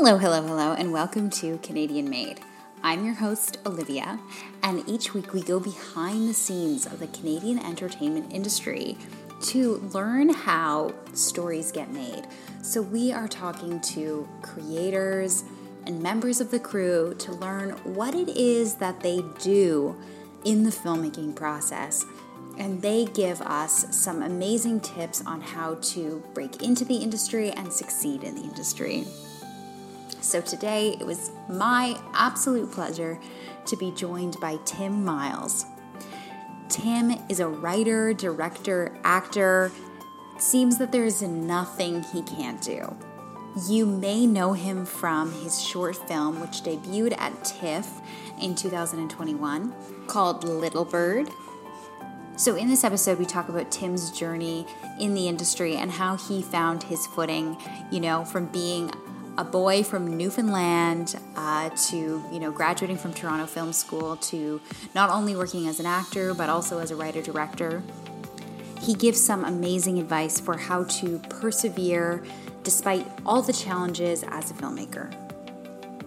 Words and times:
Hello, 0.00 0.16
hello, 0.16 0.40
hello, 0.42 0.74
and 0.74 0.92
welcome 0.92 1.28
to 1.28 1.58
Canadian 1.58 2.08
Made. 2.08 2.38
I'm 2.84 3.04
your 3.04 3.14
host, 3.14 3.58
Olivia, 3.66 4.20
and 4.62 4.88
each 4.88 5.12
week 5.12 5.32
we 5.32 5.42
go 5.42 5.58
behind 5.58 6.28
the 6.28 6.34
scenes 6.34 6.86
of 6.86 7.00
the 7.00 7.08
Canadian 7.08 7.58
entertainment 7.58 8.32
industry 8.32 8.96
to 9.46 9.78
learn 9.92 10.28
how 10.28 10.94
stories 11.14 11.72
get 11.72 11.90
made. 11.90 12.28
So, 12.62 12.80
we 12.80 13.10
are 13.12 13.26
talking 13.26 13.80
to 13.80 14.28
creators 14.40 15.42
and 15.84 16.00
members 16.00 16.40
of 16.40 16.52
the 16.52 16.60
crew 16.60 17.16
to 17.18 17.32
learn 17.32 17.70
what 17.82 18.14
it 18.14 18.28
is 18.28 18.76
that 18.76 19.00
they 19.00 19.24
do 19.40 19.96
in 20.44 20.62
the 20.62 20.70
filmmaking 20.70 21.34
process. 21.34 22.06
And 22.56 22.80
they 22.80 23.06
give 23.06 23.42
us 23.42 23.96
some 23.96 24.22
amazing 24.22 24.78
tips 24.78 25.24
on 25.26 25.40
how 25.40 25.74
to 25.74 26.22
break 26.34 26.62
into 26.62 26.84
the 26.84 26.98
industry 26.98 27.50
and 27.50 27.72
succeed 27.72 28.22
in 28.22 28.36
the 28.36 28.42
industry. 28.42 29.04
So 30.20 30.40
today 30.40 30.96
it 31.00 31.06
was 31.06 31.30
my 31.48 31.98
absolute 32.12 32.70
pleasure 32.72 33.18
to 33.66 33.76
be 33.76 33.90
joined 33.92 34.38
by 34.40 34.58
Tim 34.64 35.04
Myles. 35.04 35.64
Tim 36.68 37.12
is 37.28 37.40
a 37.40 37.48
writer, 37.48 38.12
director, 38.12 38.96
actor. 39.04 39.72
It 40.34 40.42
seems 40.42 40.78
that 40.78 40.92
there 40.92 41.04
is 41.04 41.22
nothing 41.22 42.02
he 42.02 42.22
can't 42.22 42.60
do. 42.60 42.94
You 43.68 43.86
may 43.86 44.26
know 44.26 44.52
him 44.52 44.84
from 44.84 45.32
his 45.32 45.60
short 45.60 45.96
film, 45.96 46.40
which 46.40 46.62
debuted 46.62 47.18
at 47.18 47.44
TIFF 47.44 48.00
in 48.40 48.54
2021, 48.54 49.74
called 50.06 50.44
Little 50.44 50.84
Bird. 50.84 51.30
So, 52.36 52.54
in 52.54 52.68
this 52.68 52.84
episode, 52.84 53.18
we 53.18 53.24
talk 53.24 53.48
about 53.48 53.72
Tim's 53.72 54.12
journey 54.12 54.64
in 55.00 55.14
the 55.14 55.26
industry 55.26 55.74
and 55.74 55.90
how 55.90 56.16
he 56.16 56.40
found 56.40 56.84
his 56.84 57.04
footing, 57.04 57.56
you 57.90 57.98
know, 57.98 58.24
from 58.24 58.46
being 58.46 58.92
a 59.38 59.44
boy 59.44 59.84
from 59.84 60.16
Newfoundland 60.16 61.14
uh, 61.36 61.70
to 61.70 61.96
you 62.32 62.40
know 62.40 62.50
graduating 62.50 62.98
from 62.98 63.14
Toronto 63.14 63.46
Film 63.46 63.72
School 63.72 64.16
to 64.16 64.60
not 64.94 65.10
only 65.10 65.36
working 65.36 65.68
as 65.68 65.78
an 65.78 65.86
actor 65.86 66.34
but 66.34 66.50
also 66.50 66.80
as 66.80 66.90
a 66.90 66.96
writer 66.96 67.22
director. 67.22 67.82
He 68.80 68.94
gives 68.94 69.24
some 69.24 69.44
amazing 69.44 69.98
advice 69.98 70.40
for 70.40 70.56
how 70.56 70.84
to 70.84 71.20
persevere 71.30 72.22
despite 72.64 73.06
all 73.24 73.40
the 73.40 73.52
challenges 73.52 74.24
as 74.24 74.50
a 74.50 74.54
filmmaker. 74.54 75.14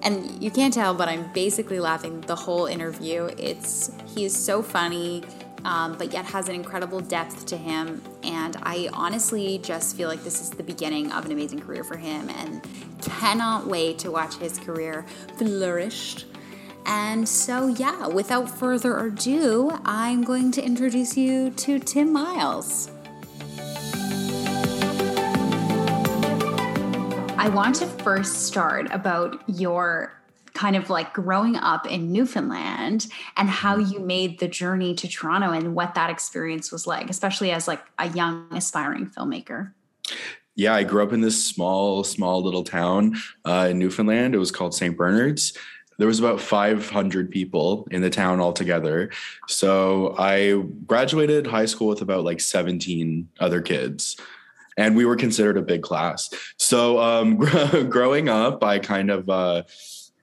And 0.03 0.41
you 0.43 0.51
can't 0.51 0.73
tell, 0.73 0.93
but 0.93 1.07
I'm 1.07 1.31
basically 1.31 1.79
laughing 1.79 2.21
the 2.21 2.35
whole 2.35 2.65
interview. 2.65 3.29
It's 3.37 3.91
he 4.13 4.25
is 4.25 4.35
so 4.35 4.61
funny 4.61 5.23
um, 5.65 5.97
but 5.97 6.11
yet 6.13 6.25
has 6.25 6.49
an 6.49 6.55
incredible 6.55 6.99
depth 6.99 7.45
to 7.47 7.57
him. 7.57 8.01
And 8.23 8.57
I 8.63 8.89
honestly 8.93 9.59
just 9.59 9.95
feel 9.95 10.09
like 10.09 10.23
this 10.23 10.41
is 10.41 10.49
the 10.49 10.63
beginning 10.63 11.11
of 11.11 11.25
an 11.25 11.31
amazing 11.31 11.59
career 11.59 11.83
for 11.83 11.97
him 11.97 12.29
and 12.29 12.61
cannot 13.01 13.67
wait 13.67 13.99
to 13.99 14.11
watch 14.11 14.35
his 14.35 14.57
career 14.59 15.05
flourish. 15.37 16.25
And 16.85 17.27
so, 17.27 17.67
yeah, 17.67 18.07
without 18.07 18.49
further 18.49 18.97
ado, 18.97 19.79
I'm 19.85 20.23
going 20.23 20.51
to 20.53 20.63
introduce 20.63 21.15
you 21.15 21.51
to 21.51 21.79
Tim 21.79 22.11
Myles. 22.11 22.89
I 27.37 27.49
want 27.49 27.75
to 27.77 27.87
first 27.87 28.45
start 28.45 28.87
about 28.91 29.41
your 29.47 30.13
kind 30.53 30.75
of 30.75 30.89
like 30.89 31.13
growing 31.13 31.55
up 31.55 31.87
in 31.87 32.11
Newfoundland 32.11 33.07
and 33.37 33.49
how 33.49 33.77
you 33.77 33.99
made 33.99 34.39
the 34.39 34.47
journey 34.47 34.93
to 34.95 35.07
Toronto 35.07 35.51
and 35.51 35.73
what 35.73 35.95
that 35.95 36.09
experience 36.09 36.71
was 36.71 36.85
like, 36.85 37.09
especially 37.09 37.51
as 37.51 37.67
like 37.67 37.83
a 37.97 38.09
young 38.09 38.47
aspiring 38.51 39.07
filmmaker. 39.07 39.71
Yeah, 40.55 40.73
I 40.73 40.83
grew 40.83 41.03
up 41.03 41.13
in 41.13 41.21
this 41.21 41.45
small, 41.45 42.03
small 42.03 42.43
little 42.43 42.63
town 42.63 43.15
uh, 43.45 43.67
in 43.71 43.79
Newfoundland. 43.79 44.35
It 44.35 44.39
was 44.39 44.51
called 44.51 44.75
St. 44.75 44.95
Bernard's. 44.95 45.57
There 45.97 46.07
was 46.07 46.19
about 46.19 46.41
500 46.41 47.29
people 47.29 47.87
in 47.91 48.01
the 48.01 48.09
town 48.09 48.39
altogether. 48.39 49.11
So 49.47 50.15
I 50.17 50.63
graduated 50.87 51.47
high 51.47 51.65
school 51.65 51.87
with 51.87 52.01
about 52.01 52.23
like 52.23 52.41
17 52.41 53.29
other 53.39 53.61
kids 53.61 54.17
and 54.77 54.95
we 54.95 55.05
were 55.05 55.15
considered 55.15 55.57
a 55.57 55.61
big 55.61 55.83
class. 55.83 56.29
So 56.57 56.99
um, 56.99 57.37
growing 57.89 58.29
up, 58.29 58.63
I 58.63 58.79
kind 58.79 59.11
of 59.11 59.29
uh, 59.29 59.63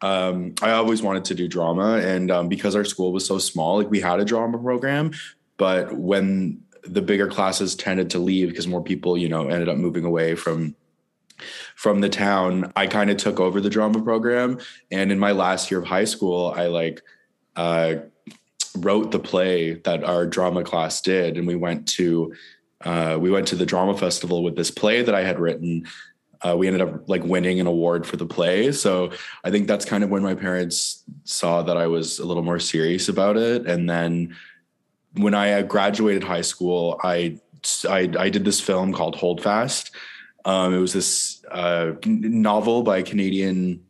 um, 0.00 0.54
I 0.62 0.72
always 0.72 1.02
wanted 1.02 1.25
to 1.26 1.34
do 1.34 1.48
drama, 1.48 1.98
and 1.98 2.31
um, 2.31 2.48
because 2.48 2.76
our 2.76 2.84
school 2.84 3.12
was 3.12 3.26
so 3.26 3.38
small, 3.38 3.78
like 3.78 3.91
we 3.91 4.00
had 4.00 4.20
a 4.20 4.25
drama 4.25 4.58
program, 4.58 5.12
but 5.56 5.92
when 5.92 6.62
the 6.93 7.03
bigger 7.03 7.28
classes 7.28 7.75
tended 7.75 8.10
to 8.10 8.19
leave 8.19 8.49
because 8.49 8.66
more 8.66 8.82
people, 8.82 9.16
you 9.16 9.28
know, 9.28 9.49
ended 9.49 9.69
up 9.69 9.76
moving 9.76 10.04
away 10.04 10.34
from 10.34 10.75
from 11.76 12.00
the 12.00 12.09
town, 12.09 12.72
I 12.75 12.88
kind 12.88 13.10
of 13.10 13.16
took 13.16 13.38
over 13.38 13.60
the 13.60 13.71
drama 13.71 14.03
program. 14.03 14.59
And 14.91 15.12
in 15.12 15.21
my 15.21 15.31
last 15.31 15.71
year 15.71 15.78
of 15.78 15.87
high 15.87 16.04
school, 16.04 16.53
I 16.56 16.66
like 16.66 17.00
uh, 17.54 17.97
wrote 18.76 19.12
the 19.12 19.21
play 19.21 19.75
that 19.75 20.03
our 20.03 20.26
drama 20.26 20.65
class 20.65 21.00
did, 21.00 21.37
and 21.37 21.47
we 21.47 21.54
went 21.54 21.87
to 21.91 22.34
uh, 22.84 23.19
we 23.20 23.31
went 23.31 23.47
to 23.49 23.56
the 23.56 23.66
drama 23.66 23.97
festival 23.97 24.43
with 24.43 24.56
this 24.56 24.70
play 24.70 25.03
that 25.03 25.15
I 25.15 25.25
had 25.25 25.38
written 25.38 25.84
uh, 26.43 26.56
we 26.56 26.66
ended 26.66 26.82
up 26.82 27.09
like 27.09 27.25
winning 27.25 27.60
an 27.60 27.66
award 27.66 28.06
for 28.06 28.16
the 28.16 28.26
play. 28.26 28.70
So 28.72 29.12
I 29.44 29.50
think 29.50 29.66
that's 29.66 29.84
kind 29.84 30.05
of 30.05 30.10
when 30.10 30.22
my 30.22 30.34
parents 30.34 31.03
saw 31.25 31.62
that 31.62 31.76
I 31.76 31.87
was 31.87 32.19
a 32.19 32.25
little 32.25 32.43
more 32.43 32.60
serious 32.60 33.09
about 33.09 33.37
it. 33.37 33.66
And 33.66 33.88
then 33.88 34.37
when 35.18 35.34
I 35.34 35.62
graduated 35.62 36.24
high 36.24 36.42
school, 36.42 37.00
I 37.02 37.38
I, 37.88 38.10
I 38.18 38.30
did 38.30 38.44
this 38.44 38.60
film 38.60 38.92
called 38.92 39.16
Hold 39.16 39.42
Fast. 39.42 39.90
Um, 40.44 40.72
it 40.72 40.78
was 40.78 40.92
this 40.92 41.44
uh, 41.50 41.92
novel 42.06 42.82
by 42.82 43.02
Canadian 43.02 43.84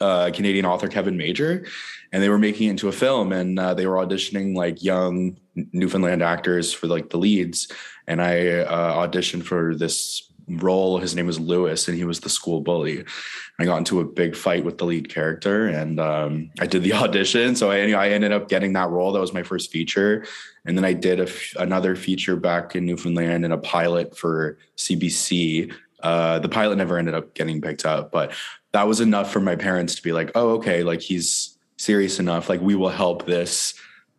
uh, 0.00 0.30
Canadian 0.32 0.66
author 0.66 0.88
Kevin 0.88 1.16
Major, 1.16 1.66
and 2.12 2.22
they 2.22 2.28
were 2.28 2.38
making 2.38 2.68
it 2.68 2.72
into 2.72 2.88
a 2.88 2.92
film, 2.92 3.32
and 3.32 3.58
uh, 3.58 3.74
they 3.74 3.86
were 3.86 3.96
auditioning 3.96 4.54
like 4.54 4.82
young 4.82 5.38
Newfoundland 5.72 6.22
actors 6.22 6.72
for 6.72 6.86
like 6.86 7.10
the 7.10 7.18
leads, 7.18 7.72
and 8.06 8.22
I 8.22 8.48
uh, 8.60 9.06
auditioned 9.06 9.44
for 9.44 9.74
this 9.74 10.30
role. 10.48 10.98
His 10.98 11.14
name 11.14 11.26
was 11.26 11.38
Lewis, 11.38 11.88
and 11.88 11.96
he 11.96 12.04
was 12.04 12.20
the 12.20 12.28
school 12.28 12.60
bully. 12.60 13.04
I 13.58 13.64
got 13.64 13.78
into 13.78 14.00
a 14.00 14.04
big 14.04 14.36
fight 14.36 14.64
with 14.64 14.78
the 14.78 14.86
lead 14.86 15.08
character, 15.08 15.66
and 15.66 16.00
um, 16.00 16.50
I 16.60 16.66
did 16.66 16.82
the 16.82 16.92
audition. 16.94 17.56
So 17.56 17.70
I, 17.70 17.90
I 17.90 18.08
ended 18.10 18.32
up 18.32 18.48
getting 18.48 18.72
that 18.74 18.90
role. 18.90 19.12
That 19.12 19.20
was 19.20 19.34
my 19.34 19.42
first 19.42 19.70
feature, 19.70 20.24
and 20.64 20.76
then 20.76 20.84
I 20.84 20.92
did 20.92 21.30
another 21.58 21.96
feature 21.96 22.36
back 22.36 22.74
in 22.74 22.86
Newfoundland 22.86 23.44
and 23.44 23.52
a 23.52 23.58
pilot 23.58 24.16
for 24.16 24.58
CBC. 24.76 25.72
Uh, 26.02 26.38
the 26.38 26.48
pilot 26.48 26.76
never 26.76 26.98
ended 26.98 27.14
up 27.14 27.34
getting 27.34 27.60
picked 27.60 27.84
up, 27.84 28.12
but 28.12 28.32
that 28.72 28.86
was 28.86 29.00
enough 29.00 29.32
for 29.32 29.40
my 29.40 29.56
parents 29.56 29.94
to 29.96 30.02
be 30.02 30.12
like, 30.12 30.30
"Oh, 30.34 30.50
okay, 30.56 30.82
like 30.82 31.00
he's 31.00 31.58
serious 31.76 32.18
enough. 32.18 32.48
Like 32.48 32.60
we 32.60 32.74
will 32.74 32.90
help 32.90 33.26
this 33.26 33.74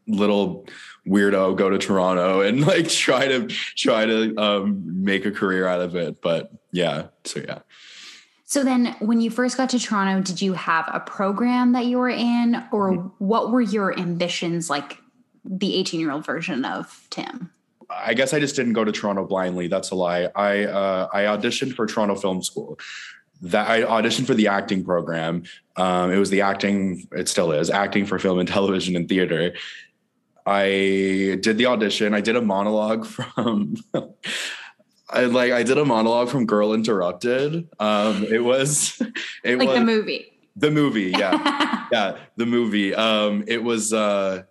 little." 0.08 0.66
Weirdo 1.10 1.56
go 1.56 1.70
to 1.70 1.78
Toronto 1.78 2.42
and 2.42 2.66
like 2.66 2.88
try 2.88 3.28
to 3.28 3.48
try 3.48 4.06
to 4.06 4.36
um, 4.38 5.04
make 5.04 5.26
a 5.26 5.32
career 5.32 5.68
out 5.68 5.82
of 5.82 5.96
it. 5.96 6.22
But 6.22 6.52
yeah, 6.72 7.08
so 7.26 7.40
yeah. 7.40 7.60
So 8.46 8.64
then 8.64 8.96
when 9.00 9.22
you 9.22 9.30
first 9.30 9.58
got 9.58 9.70
to 9.70 9.80
Toronto, 9.80 10.24
did 10.24 10.42
you 10.42 10.54
have 10.54 10.90
a 10.92 11.00
program 11.00 11.74
that 11.74 11.86
you 11.86 12.00
were 12.00 12.10
in 12.10 12.64
or 12.72 12.94
mm-hmm. 12.94 13.08
what 13.20 13.52
were 13.52 13.62
your 13.62 13.98
ambitions 14.00 14.70
like 14.70 14.98
the 15.46 15.76
18 15.76 16.00
year 16.00 16.12
old 16.12 16.26
version 16.26 16.66
of 16.66 17.06
Tim? 17.10 17.52
I 17.90 18.14
guess 18.14 18.34
I 18.34 18.40
just 18.40 18.56
didn't 18.56 18.74
go 18.74 18.84
to 18.84 18.92
Toronto 18.92 19.26
blindly. 19.26 19.68
That's 19.68 19.92
a 19.92 19.96
lie. 19.96 20.30
I 20.36 20.66
uh, 20.66 21.08
I 21.14 21.22
auditioned 21.24 21.74
for 21.74 21.86
Toronto 21.86 22.16
Film 22.16 22.44
School. 22.44 22.80
That 23.42 23.70
I 23.70 23.82
auditioned 23.82 24.28
for 24.28 24.34
the 24.34 24.48
acting 24.48 24.84
program. 24.84 25.44
Um, 25.76 26.12
it 26.12 26.18
was 26.18 26.30
the 26.30 26.42
acting. 26.42 27.08
It 27.12 27.30
still 27.30 27.52
is 27.52 27.70
acting 27.70 28.06
for 28.06 28.20
film 28.20 28.38
and 28.38 28.48
television 28.48 28.96
and 28.96 29.08
theater. 29.08 29.54
I 30.50 31.38
did 31.42 31.60
the 31.60 31.68
audition. 31.68 32.16
I 32.16 32.22
did 32.22 32.36
a 32.36 32.42
monologue 32.42 33.06
from 33.16 33.76
I 35.12 35.26
like 35.26 35.52
I 35.52 35.64
did 35.64 35.78
a 35.78 35.86
monologue 35.86 36.30
from 36.30 36.48
Girl 36.48 36.74
Interrupted. 36.74 37.68
Um 37.80 38.24
it 38.24 38.44
was 38.44 39.00
it 39.44 39.60
like 39.60 39.68
was 39.68 39.78
the 39.78 39.86
movie. 39.86 40.34
The 40.56 40.72
movie, 40.72 41.14
yeah. 41.18 41.86
yeah, 41.92 42.18
the 42.36 42.48
movie. 42.48 42.96
Um 42.96 43.44
it 43.48 43.64
was 43.64 43.94
uh 43.94 44.44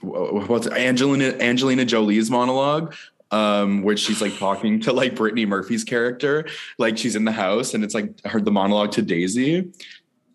what's 0.00 0.66
Angelina 0.66 1.36
Angelina 1.40 1.84
Jolie's 1.84 2.30
monologue 2.30 2.94
um 3.30 3.82
where 3.82 3.96
she's 3.98 4.22
like 4.22 4.38
talking 4.38 4.80
to 4.80 4.92
like 4.94 5.14
Brittany 5.14 5.44
Murphy's 5.44 5.84
character 5.84 6.46
like 6.78 6.96
she's 6.96 7.14
in 7.14 7.26
the 7.26 7.32
house 7.32 7.74
and 7.74 7.84
it's 7.84 7.94
like 7.94 8.24
her 8.24 8.40
the 8.40 8.52
monologue 8.52 8.92
to 8.92 9.02
Daisy 9.02 9.70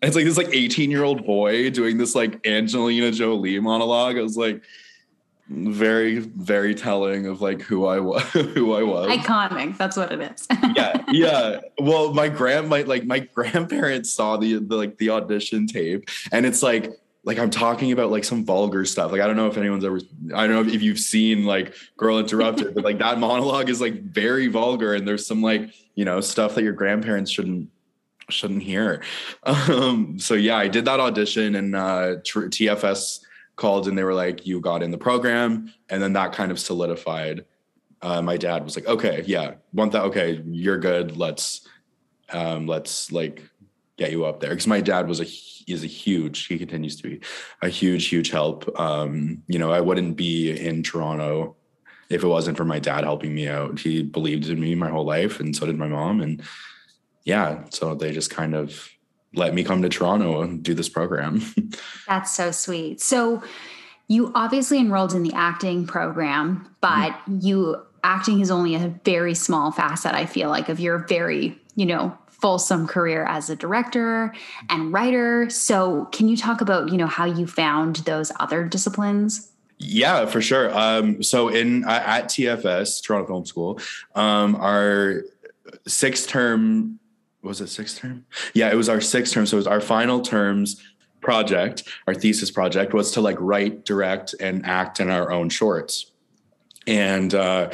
it's 0.02 0.14
like 0.14 0.26
this 0.26 0.36
like 0.36 0.50
18 0.52 0.90
year 0.90 1.02
old 1.02 1.26
boy 1.26 1.70
doing 1.70 1.98
this 1.98 2.14
like 2.14 2.46
Angelina 2.46 3.10
Jolie 3.10 3.58
monologue. 3.58 4.18
I 4.18 4.22
was 4.22 4.36
like 4.36 4.62
very, 5.48 6.18
very 6.18 6.74
telling 6.74 7.26
of 7.26 7.40
like 7.42 7.60
who 7.60 7.86
I 7.86 8.00
was, 8.00 8.22
who 8.32 8.74
I 8.74 8.82
was. 8.82 9.10
Iconic. 9.10 9.76
That's 9.76 9.96
what 9.96 10.12
it 10.12 10.20
is. 10.20 10.46
yeah. 10.76 11.02
Yeah. 11.14 11.60
Well, 11.78 12.12
my 12.12 12.28
grand, 12.28 12.68
my 12.68 12.82
like 12.82 13.04
my 13.04 13.20
grandparents 13.20 14.12
saw 14.12 14.36
the, 14.36 14.54
the 14.54 14.74
like 14.74 14.98
the 14.98 15.10
audition 15.10 15.66
tape 15.66 16.08
and 16.32 16.44
it's 16.44 16.62
like, 16.62 16.92
like 17.24 17.38
I'm 17.38 17.50
talking 17.50 17.92
about 17.92 18.10
like 18.10 18.24
some 18.24 18.44
vulgar 18.44 18.84
stuff. 18.84 19.12
Like 19.12 19.20
I 19.20 19.26
don't 19.26 19.36
know 19.36 19.46
if 19.46 19.56
anyone's 19.56 19.84
ever 19.84 20.00
I 20.34 20.46
don't 20.46 20.66
know 20.66 20.72
if 20.72 20.82
you've 20.82 20.98
seen 20.98 21.44
like 21.44 21.74
Girl 21.96 22.18
Interrupted, 22.18 22.74
but 22.74 22.84
like 22.84 22.98
that 22.98 23.18
monologue 23.20 23.70
is 23.70 23.80
like 23.80 24.02
very 24.02 24.48
vulgar 24.48 24.94
and 24.94 25.06
there's 25.06 25.26
some 25.26 25.40
like, 25.40 25.70
you 25.94 26.04
know, 26.04 26.20
stuff 26.20 26.54
that 26.56 26.64
your 26.64 26.72
grandparents 26.72 27.30
shouldn't 27.30 27.70
shouldn't 28.28 28.62
hear. 28.62 29.02
Um, 29.44 30.18
so 30.18 30.34
yeah, 30.34 30.56
I 30.56 30.68
did 30.68 30.84
that 30.86 31.00
audition 31.00 31.54
and 31.54 31.76
uh, 31.76 32.16
TFS 32.24 33.20
called 33.56 33.88
and 33.88 33.96
they 33.96 34.04
were 34.04 34.14
like, 34.14 34.46
you 34.46 34.60
got 34.60 34.82
in 34.82 34.90
the 34.90 34.98
program. 34.98 35.72
And 35.88 36.02
then 36.02 36.12
that 36.14 36.32
kind 36.32 36.50
of 36.50 36.58
solidified. 36.58 37.44
Uh, 38.02 38.20
my 38.20 38.36
dad 38.36 38.64
was 38.64 38.76
like, 38.76 38.86
okay, 38.86 39.22
yeah, 39.26 39.54
want 39.72 39.92
that. 39.92 40.02
Okay, 40.04 40.42
you're 40.46 40.78
good. 40.78 41.16
Let's, 41.16 41.66
um, 42.32 42.66
let's 42.66 43.12
like 43.12 43.42
get 43.96 44.10
you 44.10 44.24
up 44.24 44.40
there. 44.40 44.54
Cause 44.54 44.66
my 44.66 44.80
dad 44.80 45.08
was 45.08 45.20
a, 45.20 45.26
is 45.70 45.84
a 45.84 45.86
huge, 45.86 46.46
he 46.46 46.58
continues 46.58 46.96
to 46.96 47.02
be 47.04 47.20
a 47.62 47.68
huge, 47.68 48.08
huge 48.08 48.30
help. 48.30 48.78
Um, 48.78 49.42
you 49.46 49.58
know, 49.58 49.72
I 49.72 49.80
wouldn't 49.80 50.16
be 50.16 50.50
in 50.50 50.82
Toronto 50.82 51.56
if 52.10 52.22
it 52.22 52.28
wasn't 52.28 52.56
for 52.56 52.64
my 52.64 52.78
dad 52.78 53.04
helping 53.04 53.34
me 53.34 53.48
out. 53.48 53.78
He 53.78 54.02
believed 54.02 54.48
in 54.48 54.60
me 54.60 54.74
my 54.74 54.90
whole 54.90 55.06
life. 55.06 55.40
And 55.40 55.56
so 55.56 55.64
did 55.64 55.78
my 55.78 55.88
mom. 55.88 56.20
And, 56.20 56.42
yeah, 57.24 57.64
so 57.70 57.94
they 57.94 58.12
just 58.12 58.30
kind 58.30 58.54
of 58.54 58.90
let 59.34 59.54
me 59.54 59.64
come 59.64 59.82
to 59.82 59.88
Toronto 59.88 60.42
and 60.42 60.62
do 60.62 60.74
this 60.74 60.88
program. 60.88 61.42
That's 62.08 62.34
so 62.34 62.50
sweet. 62.50 63.00
So 63.00 63.42
you 64.08 64.32
obviously 64.34 64.78
enrolled 64.78 65.14
in 65.14 65.22
the 65.22 65.32
acting 65.34 65.86
program, 65.86 66.74
but 66.80 67.12
mm-hmm. 67.12 67.38
you 67.40 67.82
acting 68.02 68.40
is 68.40 68.50
only 68.50 68.74
a 68.74 68.94
very 69.04 69.34
small 69.34 69.72
facet, 69.72 70.14
I 70.14 70.26
feel 70.26 70.50
like, 70.50 70.68
of 70.68 70.78
your 70.78 70.98
very, 70.98 71.58
you 71.74 71.86
know, 71.86 72.16
fulsome 72.28 72.86
career 72.86 73.24
as 73.24 73.48
a 73.48 73.56
director 73.56 74.34
and 74.68 74.92
writer. 74.92 75.48
So 75.48 76.06
can 76.12 76.28
you 76.28 76.36
talk 76.36 76.60
about, 76.60 76.90
you 76.90 76.98
know, 76.98 77.06
how 77.06 77.24
you 77.24 77.46
found 77.46 77.96
those 77.96 78.30
other 78.38 78.64
disciplines? 78.64 79.50
Yeah, 79.78 80.26
for 80.26 80.42
sure. 80.42 80.76
Um, 80.76 81.22
so 81.22 81.48
in 81.48 81.84
uh, 81.84 82.02
at 82.04 82.26
TFS, 82.26 83.02
Toronto 83.02 83.26
Film 83.26 83.46
School, 83.46 83.80
um, 84.14 84.56
our 84.56 85.22
six 85.86 86.26
term 86.26 87.00
was 87.44 87.60
it 87.60 87.68
sixth 87.68 87.98
term? 87.98 88.26
Yeah, 88.54 88.70
it 88.70 88.74
was 88.74 88.88
our 88.88 89.00
sixth 89.00 89.32
term. 89.32 89.46
So 89.46 89.56
it 89.56 89.58
was 89.58 89.66
our 89.66 89.80
final 89.80 90.20
terms 90.20 90.82
project, 91.20 91.84
our 92.06 92.14
thesis 92.14 92.50
project 92.50 92.92
was 92.92 93.10
to 93.12 93.20
like 93.20 93.36
write, 93.40 93.84
direct, 93.84 94.34
and 94.40 94.64
act 94.64 95.00
in 95.00 95.10
our 95.10 95.32
own 95.32 95.48
shorts. 95.48 96.12
And 96.86 97.34
uh, 97.34 97.70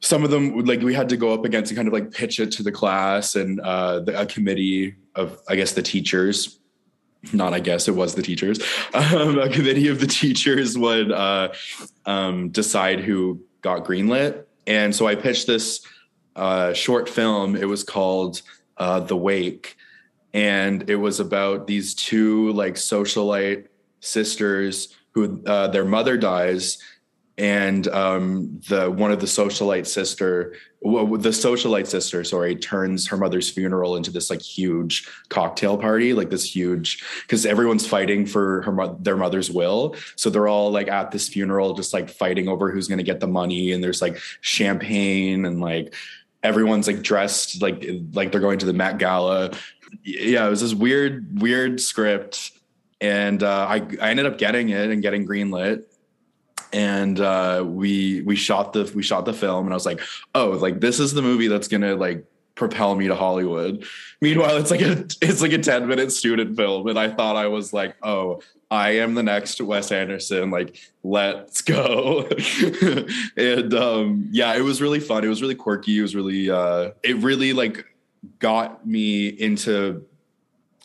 some 0.00 0.24
of 0.24 0.30
them, 0.30 0.64
like 0.64 0.80
we 0.80 0.94
had 0.94 1.08
to 1.08 1.16
go 1.16 1.34
up 1.34 1.44
against 1.44 1.70
and 1.72 1.76
kind 1.76 1.88
of 1.88 1.92
like 1.92 2.12
pitch 2.12 2.40
it 2.40 2.52
to 2.52 2.62
the 2.62 2.72
class 2.72 3.34
and 3.34 3.60
uh, 3.60 4.00
the, 4.00 4.20
a 4.20 4.26
committee 4.26 4.94
of, 5.14 5.40
I 5.48 5.56
guess, 5.56 5.72
the 5.72 5.82
teachers. 5.82 6.60
Not, 7.32 7.52
I 7.52 7.58
guess 7.58 7.88
it 7.88 7.96
was 7.96 8.14
the 8.14 8.22
teachers. 8.22 8.60
Um, 8.94 9.40
a 9.40 9.48
committee 9.48 9.88
of 9.88 9.98
the 9.98 10.06
teachers 10.06 10.78
would 10.78 11.10
uh, 11.10 11.48
um, 12.06 12.50
decide 12.50 13.00
who 13.00 13.40
got 13.60 13.84
greenlit. 13.84 14.44
And 14.68 14.94
so 14.94 15.08
I 15.08 15.16
pitched 15.16 15.48
this 15.48 15.84
uh, 16.36 16.72
short 16.74 17.08
film. 17.08 17.56
It 17.56 17.66
was 17.66 17.82
called 17.82 18.42
uh, 18.78 19.00
The 19.00 19.16
Wake, 19.16 19.76
and 20.32 20.88
it 20.88 20.96
was 20.96 21.20
about 21.20 21.66
these 21.66 21.94
two 21.94 22.52
like 22.52 22.74
socialite 22.74 23.66
sisters 24.00 24.94
who 25.12 25.42
uh, 25.46 25.68
their 25.68 25.84
mother 25.84 26.16
dies 26.16 26.78
and 27.38 27.86
um, 27.88 28.60
the 28.68 28.90
one 28.90 29.12
of 29.12 29.20
the 29.20 29.26
socialite 29.26 29.86
sister 29.86 30.54
the 30.80 31.30
socialite 31.30 31.86
sister 31.86 32.22
sorry 32.22 32.54
turns 32.54 33.08
her 33.08 33.16
mother's 33.16 33.50
funeral 33.50 33.96
into 33.96 34.12
this 34.12 34.30
like 34.30 34.40
huge 34.40 35.08
cocktail 35.28 35.76
party 35.76 36.12
like 36.12 36.30
this 36.30 36.54
huge 36.54 37.02
because 37.22 37.44
everyone's 37.44 37.86
fighting 37.86 38.26
for 38.26 38.62
her 38.62 38.96
their 39.00 39.16
mother's 39.16 39.50
will. 39.50 39.96
So 40.14 40.30
they're 40.30 40.48
all 40.48 40.70
like 40.70 40.88
at 40.88 41.10
this 41.10 41.28
funeral 41.28 41.74
just 41.74 41.92
like 41.92 42.08
fighting 42.08 42.48
over 42.48 42.70
who's 42.70 42.86
going 42.86 42.98
to 42.98 43.04
get 43.04 43.20
the 43.20 43.26
money 43.26 43.72
and 43.72 43.82
there's 43.82 44.02
like 44.02 44.18
champagne 44.40 45.44
and 45.44 45.60
like 45.60 45.94
everyone's 46.48 46.86
like 46.86 47.02
dressed 47.02 47.60
like 47.60 47.84
like 48.12 48.32
they're 48.32 48.40
going 48.40 48.58
to 48.58 48.66
the 48.66 48.72
Met 48.72 48.98
Gala. 48.98 49.52
Yeah, 50.02 50.46
it 50.46 50.50
was 50.50 50.60
this 50.60 50.74
weird 50.74 51.40
weird 51.40 51.80
script, 51.80 52.52
and 53.00 53.42
uh, 53.42 53.66
I 53.68 53.76
I 54.00 54.10
ended 54.10 54.26
up 54.26 54.38
getting 54.38 54.70
it 54.70 54.90
and 54.90 55.02
getting 55.02 55.26
greenlit. 55.26 55.84
And 56.72 57.18
uh, 57.18 57.64
we 57.66 58.22
we 58.22 58.36
shot 58.36 58.72
the 58.72 58.90
we 58.94 59.02
shot 59.02 59.24
the 59.24 59.32
film, 59.32 59.66
and 59.66 59.72
I 59.72 59.76
was 59.76 59.86
like, 59.86 60.00
oh, 60.34 60.50
like 60.50 60.80
this 60.80 61.00
is 61.00 61.14
the 61.14 61.22
movie 61.22 61.48
that's 61.48 61.68
gonna 61.68 61.94
like 61.94 62.24
propel 62.58 62.94
me 62.94 63.06
to 63.08 63.14
Hollywood. 63.14 63.86
Meanwhile, 64.20 64.56
it's 64.56 64.70
like 64.70 64.82
a 64.82 65.06
it's 65.22 65.40
like 65.40 65.52
a 65.52 65.58
10 65.58 65.86
minute 65.88 66.12
student 66.12 66.56
film. 66.56 66.86
And 66.88 66.98
I 66.98 67.08
thought 67.08 67.36
I 67.36 67.46
was 67.46 67.72
like, 67.72 67.96
oh, 68.02 68.42
I 68.70 68.90
am 68.98 69.14
the 69.14 69.22
next 69.22 69.60
Wes 69.60 69.90
Anderson. 69.90 70.50
Like, 70.50 70.78
let's 71.02 71.62
go. 71.62 72.28
and 73.36 73.74
um, 73.74 74.28
yeah, 74.30 74.54
it 74.54 74.60
was 74.60 74.82
really 74.82 75.00
fun. 75.00 75.24
It 75.24 75.28
was 75.28 75.40
really 75.40 75.54
quirky. 75.54 75.98
It 75.98 76.02
was 76.02 76.14
really 76.14 76.50
uh 76.50 76.90
it 77.02 77.16
really 77.16 77.52
like 77.52 77.84
got 78.38 78.86
me 78.86 79.28
into 79.28 80.04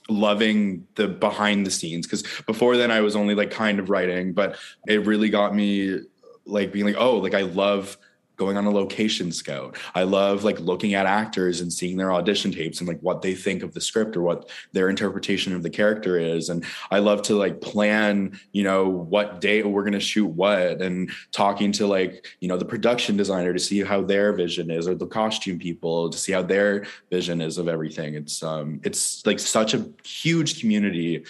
loving 0.09 0.85
the 0.95 1.07
behind 1.07 1.65
the 1.65 1.71
scenes 1.71 2.05
because 2.05 2.23
before 2.45 2.77
then 2.77 2.91
I 2.91 3.01
was 3.01 3.15
only 3.15 3.35
like 3.35 3.51
kind 3.51 3.79
of 3.79 3.89
writing, 3.89 4.33
but 4.33 4.57
it 4.87 5.05
really 5.05 5.29
got 5.29 5.55
me 5.55 5.99
like 6.45 6.71
being 6.71 6.85
like, 6.85 6.97
oh, 6.97 7.17
like 7.17 7.33
I 7.33 7.41
love 7.41 7.97
going 8.35 8.57
on 8.57 8.65
a 8.65 8.71
location 8.71 9.31
scout. 9.31 9.77
I 9.93 10.03
love 10.03 10.43
like 10.43 10.59
looking 10.59 10.95
at 10.95 11.05
actors 11.05 11.61
and 11.61 11.71
seeing 11.71 11.97
their 11.97 12.11
audition 12.11 12.51
tapes 12.51 12.79
and 12.79 12.87
like 12.87 12.99
what 13.01 13.21
they 13.21 13.35
think 13.35 13.61
of 13.61 13.73
the 13.73 13.81
script 13.81 14.17
or 14.17 14.21
what 14.21 14.49
their 14.71 14.89
interpretation 14.89 15.55
of 15.55 15.61
the 15.61 15.69
character 15.69 16.17
is. 16.17 16.49
And 16.49 16.65
I 16.89 16.99
love 16.99 17.21
to 17.23 17.35
like 17.35 17.61
plan, 17.61 18.39
you 18.51 18.63
know, 18.63 18.89
what 18.89 19.39
day 19.39 19.61
we're 19.61 19.83
going 19.83 19.93
to 19.93 19.99
shoot 19.99 20.25
what 20.25 20.81
and 20.81 21.11
talking 21.31 21.71
to 21.73 21.87
like, 21.87 22.27
you 22.39 22.47
know, 22.47 22.57
the 22.57 22.65
production 22.65 23.17
designer 23.17 23.53
to 23.53 23.59
see 23.59 23.83
how 23.83 24.01
their 24.01 24.33
vision 24.33 24.71
is 24.71 24.87
or 24.87 24.95
the 24.95 25.07
costume 25.07 25.59
people 25.59 26.09
to 26.09 26.17
see 26.17 26.31
how 26.31 26.41
their 26.41 26.85
vision 27.11 27.39
is 27.39 27.57
of 27.57 27.67
everything. 27.67 28.15
It's 28.15 28.41
um 28.41 28.81
it's 28.83 29.25
like 29.25 29.39
such 29.39 29.73
a 29.73 29.85
huge 30.03 30.59
community. 30.59 31.23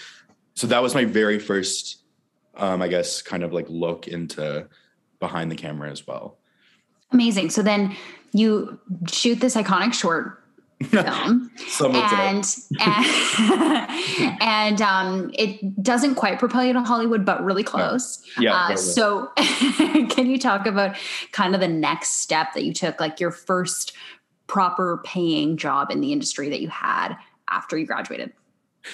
So 0.55 0.67
that 0.67 0.81
was 0.81 0.95
my 0.95 1.05
very 1.05 1.39
first 1.39 2.03
um 2.55 2.81
I 2.81 2.87
guess 2.87 3.21
kind 3.21 3.43
of 3.43 3.51
like 3.51 3.65
look 3.67 4.07
into 4.07 4.67
behind 5.19 5.51
the 5.51 5.55
camera 5.55 5.89
as 5.89 6.05
well. 6.05 6.37
Amazing. 7.13 7.51
So 7.51 7.61
then 7.61 7.95
you 8.33 8.79
shoot 9.09 9.39
this 9.39 9.55
iconic 9.55 9.93
short 9.93 10.39
film 10.83 11.49
and 11.95 12.45
and, 12.81 14.37
and 14.41 14.81
um, 14.81 15.31
it 15.33 15.81
doesn't 15.81 16.15
quite 16.15 16.39
propel 16.39 16.65
you 16.65 16.73
to 16.73 16.81
hollywood 16.81 17.23
but 17.23 17.43
really 17.43 17.63
close. 17.63 18.21
Yeah, 18.37 18.53
uh, 18.53 18.75
so 18.75 19.31
can 19.37 20.27
you 20.27 20.37
talk 20.37 20.65
about 20.65 20.97
kind 21.31 21.55
of 21.55 21.61
the 21.61 21.67
next 21.67 22.19
step 22.19 22.53
that 22.53 22.63
you 22.63 22.73
took 22.73 22.99
like 22.99 23.19
your 23.19 23.31
first 23.31 23.93
proper 24.47 25.01
paying 25.05 25.55
job 25.55 25.89
in 25.89 26.01
the 26.01 26.11
industry 26.11 26.49
that 26.49 26.59
you 26.59 26.67
had 26.67 27.15
after 27.49 27.77
you 27.77 27.85
graduated? 27.85 28.33